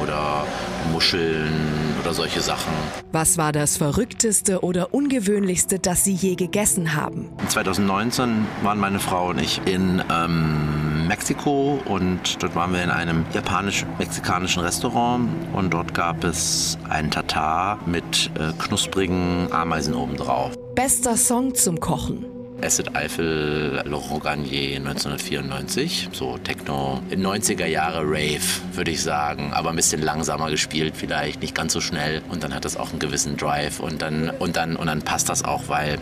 oder 0.02 0.44
Muscheln 0.92 1.94
oder 2.02 2.14
solche 2.14 2.40
Sachen. 2.40 2.72
Was 3.12 3.38
war 3.38 3.52
das 3.52 3.76
Verrückteste 3.76 4.62
oder 4.62 4.94
Ungewöhnlichste, 4.94 5.79
das 5.79 6.05
Sie 6.05 6.14
je 6.14 6.35
gegessen 6.35 6.94
haben? 6.94 7.31
2019 7.48 8.46
waren 8.62 8.79
meine 8.79 9.00
Frau 9.00 9.31
und 9.31 9.40
ich 9.40 9.61
in 9.66 10.02
ähm, 10.11 10.86
Mexiko 11.06 11.80
und 11.84 12.42
dort 12.42 12.54
waren 12.54 12.72
wir 12.72 12.82
in 12.82 12.90
einem 12.90 13.24
japanisch-mexikanischen 13.32 14.62
Restaurant 14.62 15.28
und 15.52 15.72
dort 15.72 15.94
gab 15.94 16.24
es 16.24 16.78
einen 16.88 17.10
Tatar 17.10 17.78
mit 17.86 18.30
äh, 18.38 18.52
knusprigen 18.58 19.52
Ameisen 19.52 19.94
obendrauf. 19.94 20.54
Bester 20.74 21.16
Song 21.16 21.54
zum 21.54 21.80
Kochen. 21.80 22.26
Acid 22.62 22.96
Eiffel, 22.96 23.82
Laurent 23.84 24.22
Garnier 24.22 24.76
1994, 24.76 26.08
so 26.12 26.38
Techno, 26.38 27.02
90er 27.10 27.66
Jahre 27.66 28.00
Rave, 28.00 28.40
würde 28.72 28.90
ich 28.90 29.02
sagen, 29.02 29.52
aber 29.52 29.70
ein 29.70 29.76
bisschen 29.76 30.00
langsamer 30.00 30.50
gespielt 30.50 30.94
vielleicht, 30.96 31.42
nicht 31.42 31.54
ganz 31.54 31.74
so 31.74 31.82
schnell 31.82 32.22
und 32.30 32.42
dann 32.42 32.54
hat 32.54 32.64
das 32.64 32.78
auch 32.78 32.90
einen 32.90 32.98
gewissen 32.98 33.36
Drive 33.36 33.78
und 33.78 34.00
dann 34.00 34.30
und 34.38 34.56
dann 34.56 34.76
und 34.76 34.86
dann 34.86 35.02
passt 35.02 35.28
das 35.28 35.44
auch, 35.44 35.64
weil 35.68 35.98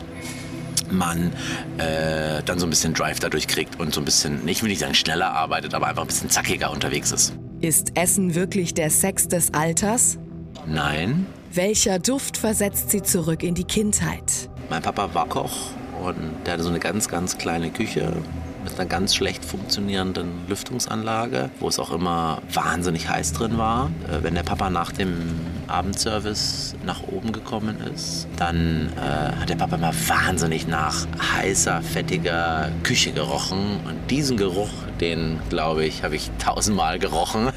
man 0.91 1.33
äh, 1.79 2.43
dann 2.45 2.59
so 2.59 2.67
ein 2.67 2.71
bisschen 2.71 2.95
Drive 2.95 3.21
dadurch 3.21 3.47
kriegt 3.47 3.79
und 3.81 3.95
so 3.95 4.01
ein 4.01 4.05
bisschen, 4.05 4.47
ich 4.49 4.63
will 4.63 4.69
nicht 4.69 4.81
sagen 4.81 4.95
schneller 4.95 5.33
arbeitet, 5.33 5.75
aber 5.75 5.89
einfach 5.89 6.03
ein 6.03 6.09
bisschen 6.09 6.31
zackiger 6.31 6.71
unterwegs 6.71 7.13
ist. 7.13 7.35
Ist 7.61 7.97
Essen 7.97 8.35
wirklich 8.35 8.75
der 8.75 8.91
Sex 8.91 9.29
des 9.29 9.55
Alters? 9.55 10.19
Nein. 10.67 11.27
Welcher 11.53 11.99
Duft 11.99 12.37
versetzt 12.37 12.91
Sie 12.91 13.03
zurück 13.03 13.43
in 13.43 13.55
die 13.55 13.65
Kindheit? 13.65 14.51
Mein 14.71 14.83
Papa 14.83 15.15
war 15.15 15.29
Koch 15.29 15.71
und 16.03 16.17
der 16.45 16.55
hatte 16.55 16.63
so 16.63 16.69
eine 16.69 16.81
ganz, 16.81 17.09
ganz 17.09 17.39
kleine 17.39 17.71
Küche 17.71 18.13
mit 18.65 18.75
einer 18.75 18.89
ganz 18.89 19.15
schlecht 19.15 19.45
funktionierenden 19.45 20.49
Lüftungsanlage, 20.49 21.51
wo 21.61 21.69
es 21.69 21.79
auch 21.79 21.93
immer 21.93 22.43
wahnsinnig 22.53 23.09
heiß 23.09 23.35
drin 23.35 23.59
war. 23.59 23.91
Äh, 24.09 24.23
wenn 24.23 24.35
der 24.35 24.43
Papa 24.43 24.71
nach 24.71 24.91
dem 24.91 25.13
Abendservice 25.69 26.75
nach 26.85 27.03
oben 27.05 27.33
gekommen 27.33 27.77
ist, 27.95 28.27
dann 28.37 28.93
äh, 28.97 29.41
hat 29.41 29.49
der 29.49 29.57
Papa 29.57 29.77
mal 29.77 29.95
wahnsinnig 30.07 30.67
nach 30.67 31.07
heißer, 31.37 31.83
fettiger 31.83 32.71
Küche 32.83 33.13
gerochen. 33.13 33.81
Und 33.87 34.11
diesen 34.11 34.37
Geruch, 34.37 34.71
den 35.01 35.39
glaube 35.51 35.85
ich, 35.85 36.03
habe 36.03 36.17
ich 36.17 36.31
tausendmal 36.39 36.99
gerochen 36.99 37.51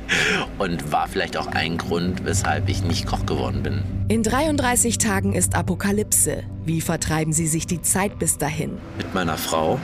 und 0.58 0.92
war 0.92 1.08
vielleicht 1.08 1.36
auch 1.36 1.48
ein 1.48 1.76
Grund, 1.78 2.24
weshalb 2.24 2.68
ich 2.68 2.82
nicht 2.82 3.06
Koch 3.06 3.26
geworden 3.26 3.62
bin. 3.62 3.82
In 4.08 4.22
33 4.22 4.98
Tagen 4.98 5.34
ist 5.34 5.54
Apokalypse. 5.54 6.44
Wie 6.64 6.80
vertreiben 6.80 7.32
Sie 7.32 7.46
sich 7.46 7.66
die 7.66 7.82
Zeit 7.82 8.18
bis 8.18 8.38
dahin? 8.38 8.78
Mit 8.96 9.14
meiner 9.14 9.36
Frau, 9.36 9.80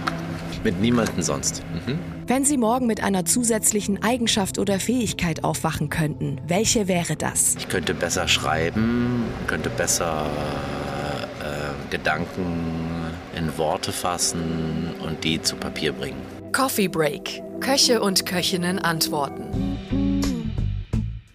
mit 0.65 0.81
niemandem 0.81 1.23
sonst. 1.23 1.63
Mhm. 1.87 1.99
Wenn 2.27 2.45
Sie 2.45 2.57
morgen 2.57 2.87
mit 2.87 3.03
einer 3.03 3.25
zusätzlichen 3.25 4.03
Eigenschaft 4.03 4.59
oder 4.59 4.81
Fähigkeit 4.81 5.45
aufwachen 5.45 5.91
könnten, 5.91 6.41
welche 6.47 6.89
wäre 6.89 7.17
das? 7.17 7.57
Ich 7.59 7.69
könnte 7.69 7.95
besser 7.95 8.29
schreiben, 8.29 9.25
könnte 9.47 9.71
besser 9.71 10.27
äh, 11.41 11.91
Gedanken 11.91 12.83
in 13.37 13.57
Worte 13.59 13.93
fassen 13.93 14.95
und 15.05 15.23
die 15.25 15.41
zu 15.43 15.57
Papier 15.57 15.93
bringen. 15.93 16.21
Coffee 16.53 16.89
Break. 16.89 17.43
Köche 17.61 18.01
und 18.01 18.27
Köchinnen 18.27 18.79
antworten. 18.79 19.79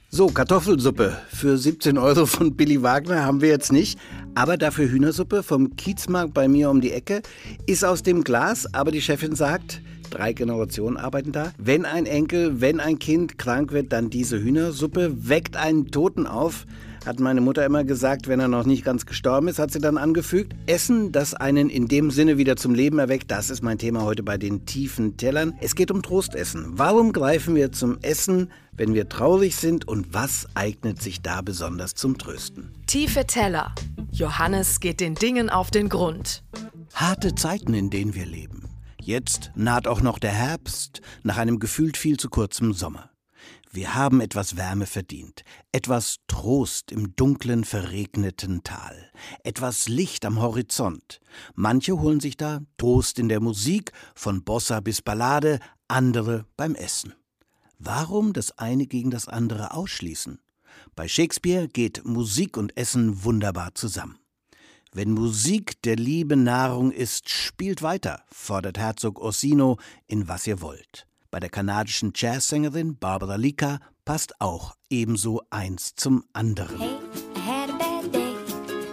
So, 0.10 0.28
Kartoffelsuppe 0.28 1.16
für 1.30 1.58
17 1.58 1.98
Euro 1.98 2.26
von 2.26 2.56
Billy 2.56 2.82
Wagner 2.82 3.24
haben 3.24 3.42
wir 3.42 3.50
jetzt 3.50 3.72
nicht. 3.72 4.00
Aber 4.38 4.56
dafür 4.56 4.88
Hühnersuppe 4.88 5.42
vom 5.42 5.76
Kiezmarkt 5.78 6.36
bei 6.36 6.48
mir 6.48 6.70
um 6.70 6.80
die 6.80 6.92
Ecke. 6.92 7.24
Ist 7.66 7.84
aus 7.84 8.04
dem 8.04 8.24
Glas, 8.24 8.72
aber 8.72 8.92
die 8.92 9.02
Chefin 9.02 9.36
sagt, 9.36 9.82
drei 10.12 10.32
Generationen 10.32 10.96
arbeiten 10.96 11.32
da. 11.32 11.54
Wenn 11.58 11.86
ein 11.86 12.06
Enkel, 12.06 12.62
wenn 12.62 12.80
ein 12.80 13.00
Kind 13.00 13.40
krank 13.40 13.72
wird, 13.72 13.92
dann 13.92 14.12
diese 14.12 14.40
Hühnersuppe 14.40 15.28
weckt 15.28 15.58
einen 15.58 15.90
Toten 15.90 16.28
auf 16.28 16.68
hat 17.08 17.20
meine 17.20 17.42
Mutter 17.42 17.66
immer 17.66 17.84
gesagt, 17.84 18.28
wenn 18.28 18.40
er 18.40 18.48
noch 18.48 18.66
nicht 18.66 18.84
ganz 18.84 19.06
gestorben 19.06 19.48
ist, 19.48 19.60
hat 19.60 19.72
sie 19.72 19.80
dann 19.80 19.98
angefügt. 19.98 20.54
Essen, 20.66 21.12
das 21.12 21.34
einen 21.34 21.70
in 21.70 21.88
dem 21.88 22.12
Sinne 22.12 22.38
wieder 22.38 22.56
zum 22.58 22.76
Leben 22.76 23.00
erweckt, 23.00 23.32
das 23.32 23.50
ist 23.50 23.64
mein 23.64 23.78
Thema 23.78 24.04
heute 24.04 24.24
bei 24.24 24.38
den 24.38 24.66
tiefen 24.66 25.18
Tellern. 25.18 25.54
Es 25.62 25.76
geht 25.76 25.90
um 25.90 26.02
Trostessen. 26.02 26.66
Warum 26.74 27.14
greifen 27.14 27.56
wir 27.56 27.72
zum 27.72 27.98
Essen, 28.02 28.52
wenn 28.74 28.94
wir 28.94 29.10
traurig 29.10 29.56
sind 29.56 29.88
und 29.88 30.14
was 30.14 30.48
eignet 30.54 31.02
sich 31.02 31.22
da 31.22 31.42
besonders 31.42 31.96
zum 31.96 32.18
Trösten? 32.18 32.72
Tiefe 32.88 33.26
Teller. 33.26 33.74
Johannes 34.12 34.80
geht 34.80 35.00
den 35.00 35.16
Dingen 35.16 35.50
auf 35.50 35.72
den 35.72 35.90
Grund. 35.90 36.44
Harte 36.94 37.36
Zeiten, 37.36 37.74
in 37.74 37.90
denen 37.90 38.16
wir 38.16 38.26
leben. 38.26 38.64
Jetzt 39.02 39.52
naht 39.56 39.88
auch 39.88 40.02
noch 40.02 40.20
der 40.20 40.32
Herbst 40.32 41.02
nach 41.24 41.38
einem 41.38 41.60
gefühlt 41.60 41.96
viel 41.96 42.18
zu 42.18 42.30
kurzen 42.30 42.74
Sommer. 42.74 43.10
Wir 43.78 43.94
haben 43.94 44.22
etwas 44.22 44.58
Wärme 44.58 44.88
verdient, 44.88 45.44
etwas 45.72 46.18
Trost 46.28 46.92
im 46.92 47.16
dunklen, 47.16 47.64
verregneten 47.64 48.64
Tal, 48.64 49.12
etwas 49.44 49.88
Licht 49.88 50.26
am 50.26 50.42
Horizont. 50.42 51.20
Manche 51.54 52.00
holen 52.00 52.20
sich 52.20 52.38
da 52.38 52.62
Trost 52.78 53.20
in 53.20 53.30
der 53.30 53.40
Musik, 53.40 53.92
von 54.16 54.44
Bossa 54.44 54.80
bis 54.80 55.04
Ballade, 55.04 55.60
andere 55.88 56.48
beim 56.58 56.74
Essen. 56.74 57.14
Warum 57.78 58.34
das 58.34 58.58
eine 58.58 58.88
gegen 58.88 59.12
das 59.12 59.28
andere 59.28 59.76
ausschließen? 59.76 60.40
Bei 60.96 61.08
Shakespeare 61.08 61.68
geht 61.68 62.04
Musik 62.04 62.58
und 62.58 62.76
Essen 62.78 63.24
wunderbar 63.26 63.76
zusammen. 63.76 64.18
Wenn 64.92 65.12
Musik 65.12 65.80
der 65.84 65.98
Liebe 65.98 66.36
Nahrung 66.36 66.90
ist, 66.90 67.30
spielt 67.30 67.84
weiter, 67.84 68.24
fordert 68.32 68.80
Herzog 68.80 69.20
Orsino 69.20 69.78
in 70.08 70.28
Was 70.28 70.48
ihr 70.48 70.62
wollt. 70.62 71.07
Bei 71.30 71.40
der 71.40 71.50
kanadischen 71.50 72.14
Jazzsängerin 72.16 72.98
Barbara 72.98 73.36
Lika 73.36 73.80
passt 74.06 74.40
auch 74.40 74.76
ebenso 74.90 75.42
eins 75.50 75.94
zum 75.96 76.24
anderen. 76.32 76.80
Hey, 76.80 76.98
I 77.36 77.40
had 77.40 77.70
a 77.70 77.74
bad 77.78 78.12
day 78.14 78.36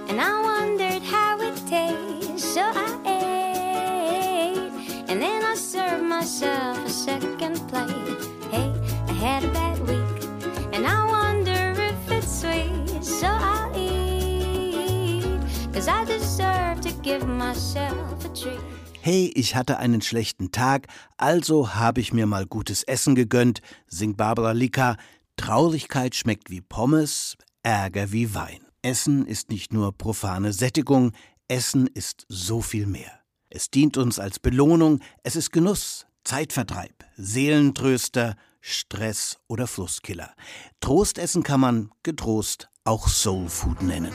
and 0.08 0.20
I 0.20 0.42
wondered 0.42 1.02
how 1.02 1.38
it 1.40 1.54
tastes, 1.68 2.52
so 2.54 2.60
I 2.60 2.98
ate 3.06 4.72
and 5.08 5.22
then 5.22 5.44
I 5.44 5.54
served 5.54 6.02
myself 6.02 6.84
a 6.84 6.88
second 6.88 7.60
plate. 7.68 8.18
Hey, 8.50 8.72
I 9.08 9.12
had 9.12 9.44
a 9.44 9.52
bad 9.52 9.78
week 9.86 10.24
and 10.72 10.84
I 10.86 11.06
wonder 11.06 11.74
if 11.80 12.10
it's 12.10 12.40
sweet, 12.40 13.04
so 13.04 13.28
I'll 13.28 13.70
eat, 13.78 15.40
cause 15.72 15.86
I 15.86 16.04
deserve 16.04 16.80
to 16.80 16.92
give 17.02 17.26
myself 17.28 18.24
a 18.24 18.28
treat 18.30 18.60
hey, 19.04 19.30
ich 19.34 19.54
hatte 19.54 19.76
einen 19.76 20.00
schlechten 20.00 20.50
Tag, 20.50 20.86
also 21.18 21.74
habe 21.74 22.00
ich 22.00 22.14
mir 22.14 22.26
mal 22.26 22.46
gutes 22.46 22.82
Essen 22.84 23.14
gegönnt, 23.14 23.60
singt 23.86 24.16
Barbara 24.16 24.52
Lika. 24.52 24.96
Traurigkeit 25.36 26.14
schmeckt 26.14 26.48
wie 26.48 26.62
Pommes, 26.62 27.36
Ärger 27.62 28.12
wie 28.12 28.34
Wein. 28.34 28.60
Essen 28.80 29.26
ist 29.26 29.50
nicht 29.50 29.74
nur 29.74 29.92
profane 29.92 30.54
Sättigung, 30.54 31.12
Essen 31.48 31.86
ist 31.86 32.24
so 32.30 32.62
viel 32.62 32.86
mehr. 32.86 33.20
Es 33.50 33.70
dient 33.70 33.98
uns 33.98 34.18
als 34.18 34.38
Belohnung, 34.38 35.00
es 35.22 35.36
ist 35.36 35.52
Genuss, 35.52 36.06
Zeitvertreib, 36.24 37.04
Seelentröster, 37.18 38.36
Stress 38.62 39.36
oder 39.48 39.66
Flusskiller. 39.66 40.32
Trostessen 40.80 41.42
kann 41.42 41.60
man 41.60 41.90
getrost 42.04 42.70
auch 42.84 43.06
Soulfood 43.08 43.82
nennen. 43.82 44.12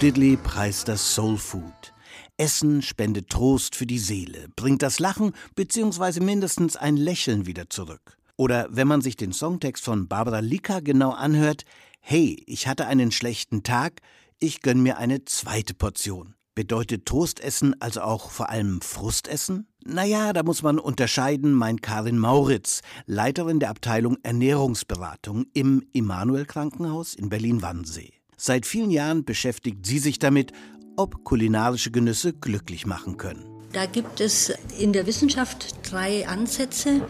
Diddley 0.00 0.38
preist 0.38 0.88
das 0.88 1.14
Soul 1.14 1.36
Food. 1.36 1.92
Essen 2.38 2.80
spendet 2.80 3.28
Trost 3.28 3.76
für 3.76 3.84
die 3.84 3.98
Seele, 3.98 4.48
bringt 4.56 4.80
das 4.80 4.98
Lachen 4.98 5.32
bzw. 5.56 6.20
mindestens 6.20 6.76
ein 6.76 6.96
Lächeln 6.96 7.44
wieder 7.44 7.68
zurück. 7.68 8.16
Oder 8.38 8.66
wenn 8.70 8.88
man 8.88 9.02
sich 9.02 9.16
den 9.16 9.34
Songtext 9.34 9.84
von 9.84 10.08
Barbara 10.08 10.38
Lika 10.38 10.80
genau 10.80 11.10
anhört, 11.10 11.64
hey, 12.00 12.42
ich 12.46 12.66
hatte 12.66 12.86
einen 12.86 13.12
schlechten 13.12 13.62
Tag, 13.62 14.00
ich 14.38 14.62
gönn 14.62 14.82
mir 14.82 14.96
eine 14.96 15.26
zweite 15.26 15.74
Portion. 15.74 16.34
Bedeutet 16.54 17.04
Trostessen 17.04 17.78
also 17.82 18.00
auch 18.00 18.30
vor 18.30 18.48
allem 18.48 18.80
Frustessen? 18.80 19.68
Naja, 19.84 20.32
da 20.32 20.42
muss 20.42 20.62
man 20.62 20.78
unterscheiden, 20.78 21.52
meint 21.52 21.82
Karin 21.82 22.18
Mauritz, 22.18 22.80
Leiterin 23.04 23.60
der 23.60 23.68
Abteilung 23.68 24.16
Ernährungsberatung 24.22 25.44
im 25.52 25.84
Immanuel 25.92 26.46
Krankenhaus 26.46 27.14
in 27.14 27.28
Berlin-Wannsee. 27.28 28.19
Seit 28.42 28.64
vielen 28.64 28.90
Jahren 28.90 29.26
beschäftigt 29.26 29.84
sie 29.84 29.98
sich 29.98 30.18
damit, 30.18 30.52
ob 30.96 31.24
kulinarische 31.24 31.90
Genüsse 31.90 32.32
glücklich 32.32 32.86
machen 32.86 33.18
können. 33.18 33.44
Da 33.74 33.84
gibt 33.84 34.18
es 34.22 34.50
in 34.78 34.94
der 34.94 35.06
Wissenschaft 35.06 35.74
drei 35.82 36.26
Ansätze. 36.26 37.06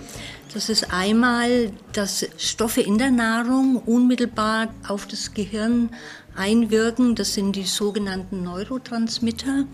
Das 0.53 0.69
ist 0.69 0.93
einmal, 0.93 1.71
dass 1.93 2.27
Stoffe 2.37 2.81
in 2.81 2.99
der 2.99 3.13
Nahrung 3.13 3.77
unmittelbar 3.77 4.75
auf 4.89 5.07
das 5.07 5.33
Gehirn 5.33 5.91
einwirken. 6.35 7.15
Das 7.15 7.35
sind 7.35 7.55
die 7.55 7.63
sogenannten 7.63 8.43
Neurotransmitter. 8.43 9.67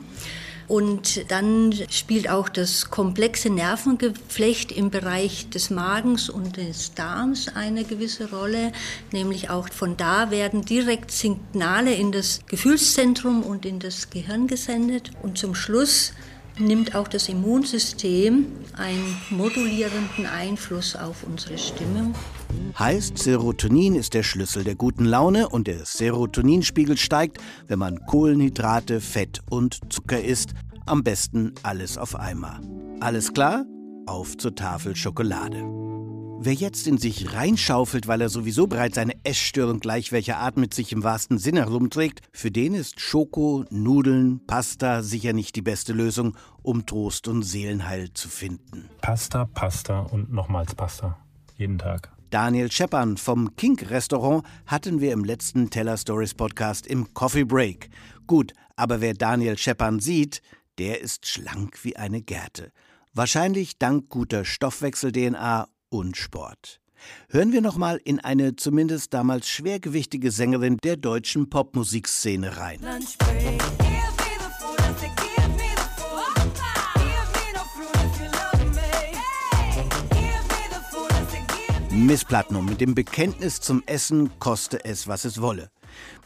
Und 0.68 1.31
dann 1.31 1.72
spielt 1.90 2.29
auch 2.29 2.48
das 2.48 2.90
komplexe 2.90 3.50
Nervengeflecht 3.50 4.72
im 4.72 4.90
Bereich 4.90 5.48
des 5.50 5.70
Magens 5.70 6.29
und 6.29 6.57
des 6.57 6.94
Darms 6.94 7.48
eine 7.55 7.85
gewisse 7.85 8.31
Rolle. 8.31 8.72
Nämlich 9.12 9.48
auch 9.50 9.68
von 9.68 9.96
da 9.96 10.31
werden 10.31 10.64
direkt 10.64 11.11
Signale 11.12 11.94
in 11.94 12.11
das 12.11 12.40
Gefühlszentrum 12.46 13.42
und 13.42 13.64
in 13.64 13.79
das 13.79 14.11
Gehirn 14.11 14.48
gesendet. 14.48 15.11
Und 15.22 15.38
zum 15.38 15.55
Schluss 15.55 16.12
nimmt 16.59 16.95
auch 16.95 17.09
das 17.09 17.29
Immunsystem 17.29 18.47
einen 18.77 19.16
modulierenden 19.31 20.27
Einfluss 20.27 20.97
auf 20.97 21.25
unsere 21.25 21.59
Stimmung. 21.59 22.14
Heißt, 22.79 23.19
Serotonin 23.19 23.95
ist 23.95 24.14
der 24.14 24.23
Schlüssel 24.23 24.64
der 24.64 24.75
guten 24.75 25.05
Laune 25.05 25.49
und 25.49 25.66
der 25.66 25.85
Serotoninspiegel 25.85 26.97
steigt, 26.97 27.38
wenn 27.66 27.79
man 27.79 28.05
Kohlenhydrate, 28.07 29.01
Fett 29.01 29.40
und 29.51 29.81
Zucker 29.90 30.23
isst. 30.23 30.51
Am 30.87 31.03
besten 31.03 31.53
alles 31.62 31.99
auf 31.99 32.14
einmal. 32.14 32.61
Alles 33.01 33.33
klar? 33.33 33.64
Auf 34.07 34.37
zur 34.37 34.55
Tafel 34.55 34.95
Schokolade. 34.95 35.86
Wer 36.38 36.53
jetzt 36.53 36.87
in 36.87 36.99
sich 36.99 37.33
reinschaufelt, 37.33 38.07
weil 38.07 38.20
er 38.20 38.29
sowieso 38.29 38.66
bereits 38.66 38.99
eine 38.99 39.14
Essstörung 39.25 39.81
gleich 39.81 40.12
welcher 40.12 40.37
Art 40.37 40.57
mit 40.57 40.75
sich 40.75 40.92
im 40.92 41.03
wahrsten 41.03 41.38
Sinne 41.38 41.61
herumträgt, 41.61 42.20
für 42.31 42.51
den 42.51 42.75
ist 42.75 43.01
Schoko, 43.01 43.64
Nudeln, 43.70 44.40
Pasta 44.46 45.03
sicher 45.03 45.33
nicht 45.33 45.57
die 45.57 45.62
beste 45.62 45.92
Lösung, 45.92 46.37
um 46.62 46.87
Trost 46.87 47.27
und 47.27 47.42
Seelenheil 47.42 48.12
zu 48.12 48.29
finden. 48.29 48.88
Pasta, 49.01 49.46
Pasta 49.46 50.01
und 50.01 50.31
nochmals 50.31 50.75
Pasta. 50.75 51.18
Jeden 51.57 51.79
Tag. 51.79 52.12
Daniel 52.31 52.70
Scheppern 52.70 53.16
vom 53.16 53.57
Kink 53.57 53.88
Restaurant 53.90 54.44
hatten 54.66 55.01
wir 55.01 55.12
im 55.12 55.25
letzten 55.25 55.70
Teller 55.70 55.96
Stories 55.96 56.35
Podcast 56.35 56.87
im 56.87 57.14
Coffee 57.14 57.44
Break. 57.44 57.88
Gut, 58.27 58.53
aber 58.77 59.01
wer 59.01 59.14
Daniel 59.14 59.57
Scheppern 59.57 60.01
sieht, 60.01 60.42
der 60.79 61.01
ist 61.01 61.27
schlank 61.27 61.83
wie 61.83 61.96
eine 61.96 62.20
Gerte. 62.20 62.72
Wahrscheinlich 63.14 63.79
dank 63.79 64.11
guter 64.11 64.44
Stoffwechsel-DNA 64.44 65.68
und 65.88 66.16
Sport. 66.16 66.81
Hören 67.29 67.53
wir 67.53 67.61
noch 67.61 67.77
mal 67.77 68.01
in 68.05 68.20
eine 68.20 68.57
zumindest 68.57 69.12
damals 69.14 69.49
schwergewichtige 69.49 70.31
Sängerin 70.31 70.79
der 70.79 70.96
deutschen 70.96 71.51
Popmusikszene 71.51 72.57
rein. 72.57 72.81
Miss 81.90 82.25
Platinum 82.25 82.66
mit 82.66 82.81
dem 82.81 82.94
Bekenntnis 82.94 83.61
zum 83.61 83.83
Essen 83.87 84.31
koste 84.38 84.85
es, 84.85 85.09
was 85.09 85.25
es 85.25 85.40
wolle. 85.40 85.70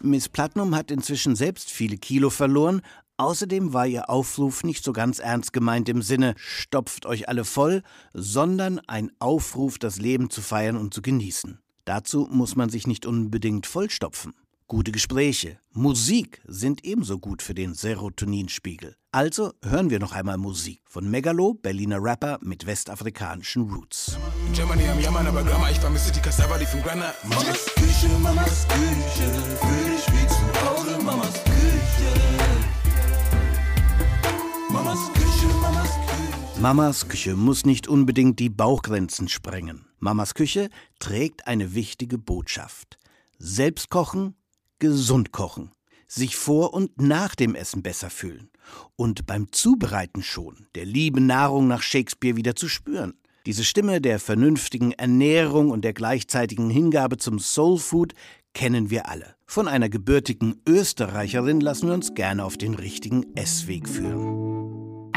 Miss 0.00 0.28
Platinum 0.28 0.74
hat 0.74 0.90
inzwischen 0.90 1.36
selbst 1.36 1.70
viele 1.70 1.96
Kilo 1.96 2.28
verloren. 2.28 2.82
Außerdem 3.20 3.74
war 3.74 3.86
ihr 3.86 4.08
Aufruf 4.08 4.64
nicht 4.64 4.82
so 4.82 4.94
ganz 4.94 5.18
ernst 5.18 5.52
gemeint 5.52 5.90
im 5.90 6.00
Sinne, 6.00 6.32
stopft 6.38 7.04
euch 7.04 7.28
alle 7.28 7.44
voll, 7.44 7.82
sondern 8.14 8.78
ein 8.86 9.12
Aufruf, 9.18 9.78
das 9.78 9.98
Leben 9.98 10.30
zu 10.30 10.40
feiern 10.40 10.78
und 10.78 10.94
zu 10.94 11.02
genießen. 11.02 11.58
Dazu 11.84 12.26
muss 12.30 12.56
man 12.56 12.70
sich 12.70 12.86
nicht 12.86 13.04
unbedingt 13.04 13.66
vollstopfen. 13.66 14.32
Gute 14.68 14.90
Gespräche, 14.90 15.58
Musik 15.74 16.40
sind 16.46 16.82
ebenso 16.82 17.18
gut 17.18 17.42
für 17.42 17.52
den 17.52 17.74
Serotoninspiegel. 17.74 18.96
Also 19.12 19.52
hören 19.62 19.90
wir 19.90 19.98
noch 19.98 20.12
einmal 20.12 20.38
Musik 20.38 20.80
von 20.86 21.10
Megalo, 21.10 21.52
Berliner 21.52 22.02
Rapper 22.02 22.38
mit 22.40 22.64
westafrikanischen 22.64 23.70
Roots. 23.70 24.16
Germany 24.54 24.88
am 24.88 24.98
Jammern, 24.98 25.26
aber 25.26 25.44
Grammar, 25.44 25.70
ich 25.70 25.78
vermisse 25.78 26.10
die 26.10 26.20
Cassava, 26.20 26.56
die 26.56 26.64
vom 26.64 26.82
Granner. 26.82 27.12
Mamas 27.24 27.66
Küche, 27.74 28.08
Mamas 28.22 28.66
Küche, 28.68 29.30
fühl 29.60 29.94
dich 29.94 30.06
wie 30.06 30.26
zu 30.26 30.70
Hause, 30.70 31.04
Mamas 31.04 31.39
Mamas 36.60 37.08
Küche 37.08 37.36
muss 37.36 37.64
nicht 37.64 37.88
unbedingt 37.88 38.38
die 38.38 38.50
Bauchgrenzen 38.50 39.28
sprengen. 39.28 39.86
Mamas 39.98 40.34
Küche 40.34 40.68
trägt 40.98 41.46
eine 41.46 41.74
wichtige 41.74 42.18
Botschaft. 42.18 42.98
Selbst 43.38 43.88
kochen, 43.88 44.34
gesund 44.78 45.32
kochen, 45.32 45.70
sich 46.06 46.36
vor 46.36 46.74
und 46.74 47.00
nach 47.00 47.34
dem 47.34 47.54
Essen 47.54 47.82
besser 47.82 48.10
fühlen 48.10 48.50
und 48.94 49.26
beim 49.26 49.50
Zubereiten 49.52 50.22
schon 50.22 50.66
der 50.74 50.84
lieben 50.84 51.24
Nahrung 51.24 51.66
nach 51.66 51.80
Shakespeare 51.80 52.36
wieder 52.36 52.54
zu 52.54 52.68
spüren. 52.68 53.14
Diese 53.46 53.64
Stimme 53.64 54.02
der 54.02 54.18
vernünftigen 54.18 54.92
Ernährung 54.92 55.70
und 55.70 55.82
der 55.82 55.94
gleichzeitigen 55.94 56.68
Hingabe 56.68 57.16
zum 57.16 57.38
Soul 57.38 57.78
Food 57.78 58.12
kennen 58.52 58.90
wir 58.90 59.08
alle. 59.08 59.34
Von 59.46 59.66
einer 59.66 59.88
gebürtigen 59.88 60.60
Österreicherin 60.68 61.60
lassen 61.60 61.86
wir 61.86 61.94
uns 61.94 62.12
gerne 62.12 62.44
auf 62.44 62.58
den 62.58 62.74
richtigen 62.74 63.34
Essweg 63.34 63.88
führen. 63.88 64.49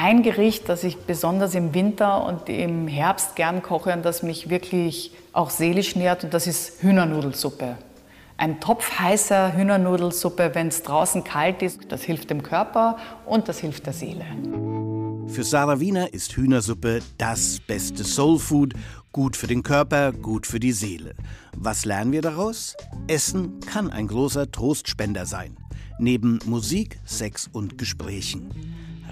Ein 0.03 0.21
Gericht, 0.21 0.67
das 0.67 0.83
ich 0.83 0.97
besonders 0.97 1.55
im 1.55 1.73
Winter 1.73 2.25
und 2.25 2.49
im 2.49 2.89
Herbst 2.89 3.37
gern 3.37 3.61
koche 3.61 3.93
und 3.93 4.03
das 4.03 4.21
mich 4.21 4.49
wirklich 4.49 5.11
auch 5.31 5.49
seelisch 5.49 5.95
nährt, 5.95 6.25
und 6.25 6.33
das 6.33 6.45
ist 6.45 6.83
Hühnernudelsuppe. 6.83 7.77
Ein 8.35 8.59
Topf 8.59 8.99
heißer 8.99 9.55
Hühnernudelsuppe, 9.55 10.51
wenn 10.55 10.67
es 10.67 10.83
draußen 10.83 11.23
kalt 11.23 11.61
ist, 11.61 11.83
das 11.87 12.03
hilft 12.03 12.31
dem 12.31 12.43
Körper 12.43 12.97
und 13.25 13.47
das 13.47 13.59
hilft 13.59 13.85
der 13.85 13.93
Seele. 13.93 14.25
Für 15.27 15.45
Sarah 15.45 15.79
Wiener 15.79 16.13
ist 16.13 16.35
Hühnersuppe 16.35 16.99
das 17.17 17.61
beste 17.65 18.03
Soulfood, 18.03 18.73
gut 19.13 19.37
für 19.37 19.47
den 19.47 19.63
Körper, 19.63 20.11
gut 20.11 20.45
für 20.45 20.59
die 20.59 20.73
Seele. 20.73 21.15
Was 21.55 21.85
lernen 21.85 22.11
wir 22.11 22.21
daraus? 22.21 22.75
Essen 23.07 23.61
kann 23.61 23.89
ein 23.89 24.07
großer 24.07 24.51
Trostspender 24.51 25.25
sein. 25.25 25.55
Neben 25.97 26.39
Musik, 26.45 26.99
Sex 27.05 27.49
und 27.53 27.77
Gesprächen. 27.77 28.51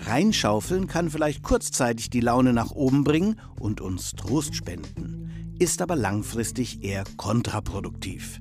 Reinschaufeln 0.06 0.88
kann 0.88 1.10
vielleicht 1.10 1.44
kurzzeitig 1.44 2.10
die 2.10 2.22
Laune 2.22 2.54
nach 2.54 2.72
oben 2.72 3.04
bringen 3.04 3.40
und 3.60 3.82
uns 3.82 4.12
Trost 4.12 4.56
spenden, 4.56 5.56
ist 5.60 5.82
aber 5.82 5.96
langfristig 5.96 6.84
eher 6.84 7.04
kontraproduktiv. 7.18 8.40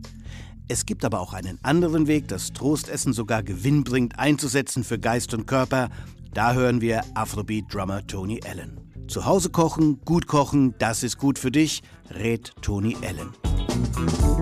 Es 0.68 0.86
gibt 0.86 1.04
aber 1.04 1.20
auch 1.20 1.32
einen 1.32 1.58
anderen 1.62 2.06
Weg, 2.06 2.28
das 2.28 2.52
Trostessen 2.52 3.12
sogar 3.12 3.42
gewinnbringend 3.42 4.18
einzusetzen 4.18 4.84
für 4.84 4.98
Geist 4.98 5.34
und 5.34 5.46
Körper. 5.46 5.88
Da 6.32 6.54
hören 6.54 6.80
wir 6.80 7.02
Afrobeat-Drummer 7.14 8.06
Tony 8.06 8.40
Allen. 8.46 8.80
Zu 9.08 9.26
Hause 9.26 9.50
kochen, 9.50 10.00
gut 10.04 10.28
kochen, 10.28 10.76
das 10.78 11.02
ist 11.02 11.18
gut 11.18 11.40
für 11.40 11.50
dich, 11.50 11.82
rät 12.10 12.52
Tony 12.62 12.96
Allen. 13.02 13.30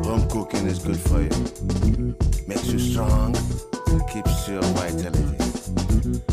Home 0.04 0.28
cooking 0.28 0.66
is 0.66 0.82
good 0.82 0.96
for 0.96 1.20
you. 1.20 2.14
Makes 2.46 2.72
you 2.72 2.78
strong, 2.78 3.32
keeps 4.12 4.48
your 4.48 4.62
vitality. 4.74 5.47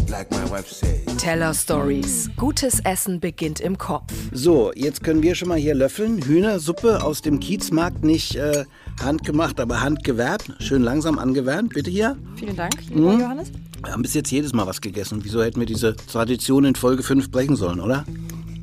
Like 0.10 0.32
my 0.32 0.50
wife 0.50 0.72
says. 0.72 1.06
Teller 1.18 1.54
Stories. 1.54 2.30
Gutes 2.38 2.80
Essen 2.82 3.20
beginnt 3.20 3.60
im 3.60 3.78
Kopf. 3.78 4.14
So, 4.32 4.72
jetzt 4.76 5.04
können 5.04 5.24
wir 5.24 5.36
schon 5.36 5.50
mal 5.50 5.58
hier 5.58 5.76
löffeln. 5.76 6.22
Hühnersuppe 6.22 7.04
aus 7.04 7.22
dem 7.22 7.40
Kiezmarkt, 7.40 8.04
nicht 8.04 8.36
äh, 8.36 8.66
handgemacht, 9.02 9.60
aber 9.60 9.82
handgewerbt. 9.82 10.54
Schön 10.60 10.84
langsam 10.84 11.20
angewärmt. 11.20 11.74
Bitte 11.74 11.90
hier. 11.90 12.18
Vielen 12.36 12.56
Dank, 12.56 12.76
lieber 12.90 13.14
hm? 13.14 13.20
Johannes. 13.20 13.52
Wir 13.84 13.92
haben 13.92 14.02
bis 14.02 14.14
jetzt 14.14 14.32
jedes 14.32 14.54
Mal 14.54 14.68
was 14.68 14.82
gegessen. 14.82 15.20
Wieso 15.24 15.44
hätten 15.44 15.60
wir 15.60 15.68
diese 15.68 15.96
Tradition 15.96 16.66
in 16.66 16.76
Folge 16.76 17.04
5 17.04 17.32
brechen 17.32 17.56
sollen, 17.56 17.80
oder? 17.80 18.06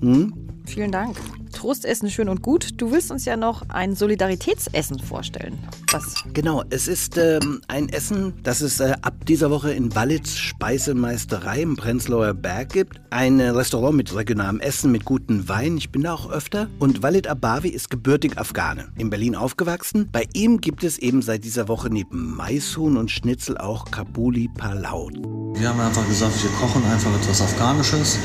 Hm? 0.00 0.32
Vielen 0.66 0.92
Dank. 0.92 1.16
Trostessen 1.52 2.10
schön 2.10 2.28
und 2.28 2.42
gut. 2.42 2.80
Du 2.80 2.90
willst 2.90 3.10
uns 3.10 3.24
ja 3.24 3.36
noch 3.36 3.68
ein 3.68 3.94
Solidaritätsessen 3.94 4.98
vorstellen. 4.98 5.58
Was? 5.92 6.24
Genau, 6.32 6.64
es 6.70 6.88
ist 6.88 7.18
ähm, 7.18 7.60
ein 7.68 7.88
Essen, 7.88 8.34
das 8.42 8.60
es 8.60 8.80
äh, 8.80 8.94
ab 9.02 9.26
dieser 9.26 9.50
Woche 9.50 9.72
in 9.72 9.94
Wallits 9.94 10.36
Speisemeisterei 10.38 11.62
im 11.62 11.76
Prenzlauer 11.76 12.34
Berg 12.34 12.70
gibt. 12.70 13.00
Ein 13.10 13.40
äh, 13.40 13.50
Restaurant 13.50 13.96
mit 13.96 14.14
regionalem 14.14 14.60
Essen, 14.60 14.90
mit 14.90 15.04
guten 15.04 15.48
Wein. 15.48 15.76
Ich 15.76 15.90
bin 15.90 16.02
da 16.02 16.14
auch 16.14 16.30
öfter. 16.30 16.68
Und 16.78 17.02
Walid 17.02 17.28
Abawi 17.28 17.68
ist 17.68 17.90
gebürtig 17.90 18.38
Afghane, 18.38 18.88
in 18.96 19.10
Berlin 19.10 19.36
aufgewachsen. 19.36 20.08
Bei 20.10 20.26
ihm 20.32 20.60
gibt 20.60 20.82
es 20.82 20.98
eben 20.98 21.22
seit 21.22 21.44
dieser 21.44 21.68
Woche 21.68 21.90
neben 21.90 22.34
Maishuhn 22.34 22.96
und 22.96 23.10
Schnitzel 23.10 23.58
auch 23.58 23.90
Kabuli 23.90 24.48
Palau. 24.56 25.10
Wir 25.54 25.68
haben 25.68 25.80
einfach 25.80 26.06
gesagt, 26.08 26.42
wir 26.42 26.50
kochen 26.52 26.82
einfach 26.84 27.14
etwas 27.14 27.42
Afghanisches 27.42 28.18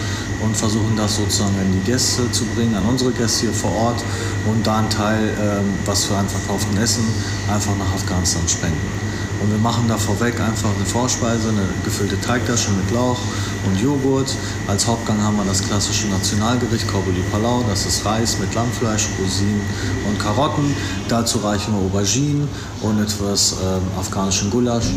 und 0.44 0.56
versuchen 0.56 0.96
das 0.96 1.18
sozusagen 1.18 1.56
an 1.60 1.72
die 1.74 1.92
Gäste 1.92 2.32
zu 2.32 2.46
bringen, 2.56 2.74
an 2.76 2.86
unsere 2.86 3.12
Fest 3.18 3.42
hier 3.42 3.52
vor 3.52 3.72
Ort 3.76 4.04
und 4.46 4.66
da 4.66 4.78
einen 4.78 4.90
Teil, 4.90 5.20
ähm, 5.40 5.74
was 5.86 6.10
wir 6.10 6.18
einfach 6.18 6.40
verkauften 6.40 6.78
Essen, 6.78 7.04
einfach 7.52 7.76
nach 7.78 7.94
Afghanistan 7.94 8.48
spenden. 8.48 8.78
Und 9.42 9.52
wir 9.52 9.60
machen 9.60 9.86
da 9.88 9.98
vorweg 9.98 10.40
einfach 10.40 10.70
eine 10.76 10.86
Vorspeise, 10.86 11.50
eine 11.50 11.68
gefüllte 11.84 12.20
Teigtasche 12.22 12.72
mit 12.72 12.90
Lauch 12.92 13.20
und 13.68 13.80
Joghurt. 13.80 14.34
Als 14.68 14.88
Hauptgang 14.88 15.22
haben 15.22 15.38
wir 15.38 15.46
das 15.46 15.62
klassische 15.62 16.08
Nationalgericht 16.08 16.88
Korbuli 16.88 17.22
Palau. 17.32 17.64
Das 17.70 17.86
ist 17.86 18.04
Reis 18.04 18.40
mit 18.40 18.54
Lammfleisch, 18.56 19.08
Rosinen 19.20 19.62
und 20.08 20.20
Karotten. 20.20 20.76
Dazu 21.08 21.40
reichen 21.40 21.74
wir 21.74 21.86
Auberginen 21.86 22.48
und 22.82 23.00
etwas 23.00 23.54
äh, 23.54 24.00
afghanischen 24.00 24.50
Gulasch. 24.50 24.88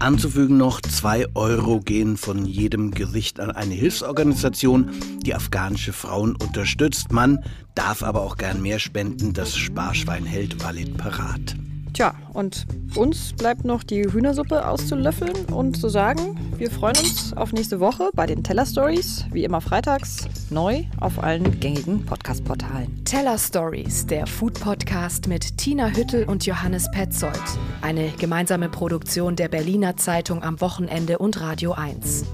Anzufügen 0.00 0.56
noch, 0.56 0.80
2 0.80 1.34
Euro 1.34 1.80
gehen 1.80 2.16
von 2.16 2.46
jedem 2.46 2.92
Gericht 2.92 3.40
an 3.40 3.50
eine 3.50 3.74
Hilfsorganisation, 3.74 4.92
die 5.26 5.34
afghanische 5.34 5.92
Frauen 5.92 6.36
unterstützt. 6.36 7.10
Man 7.10 7.44
darf 7.74 8.04
aber 8.04 8.22
auch 8.22 8.36
gern 8.36 8.62
mehr 8.62 8.78
spenden. 8.78 9.32
Das 9.32 9.56
Sparschwein 9.56 10.24
hält 10.24 10.62
Walid 10.62 10.96
parat. 10.96 11.56
Tja, 11.92 12.14
und 12.32 12.66
uns 12.94 13.32
bleibt 13.32 13.64
noch 13.64 13.82
die 13.82 14.04
Hühnersuppe 14.04 14.66
auszulöffeln 14.66 15.46
und 15.52 15.76
zu 15.76 15.88
sagen, 15.88 16.38
wir 16.56 16.70
freuen 16.70 16.96
uns 16.96 17.32
auf 17.36 17.52
nächste 17.52 17.80
Woche 17.80 18.10
bei 18.14 18.26
den 18.26 18.42
Teller 18.42 18.66
Stories, 18.66 19.24
wie 19.32 19.44
immer 19.44 19.60
freitags, 19.60 20.28
neu 20.50 20.84
auf 21.00 21.22
allen 21.22 21.60
gängigen 21.60 22.04
Podcast-Portalen. 22.04 23.04
Teller 23.04 23.38
Stories, 23.38 24.06
der 24.06 24.26
Food-Podcast 24.26 25.28
mit 25.28 25.58
Tina 25.58 25.88
Hüttel 25.88 26.24
und 26.24 26.46
Johannes 26.46 26.90
Petzold. 26.90 27.42
Eine 27.80 28.10
gemeinsame 28.18 28.68
Produktion 28.68 29.36
der 29.36 29.48
Berliner 29.48 29.96
Zeitung 29.96 30.42
am 30.42 30.60
Wochenende 30.60 31.18
und 31.18 31.40
Radio 31.40 31.72
1. 31.72 32.24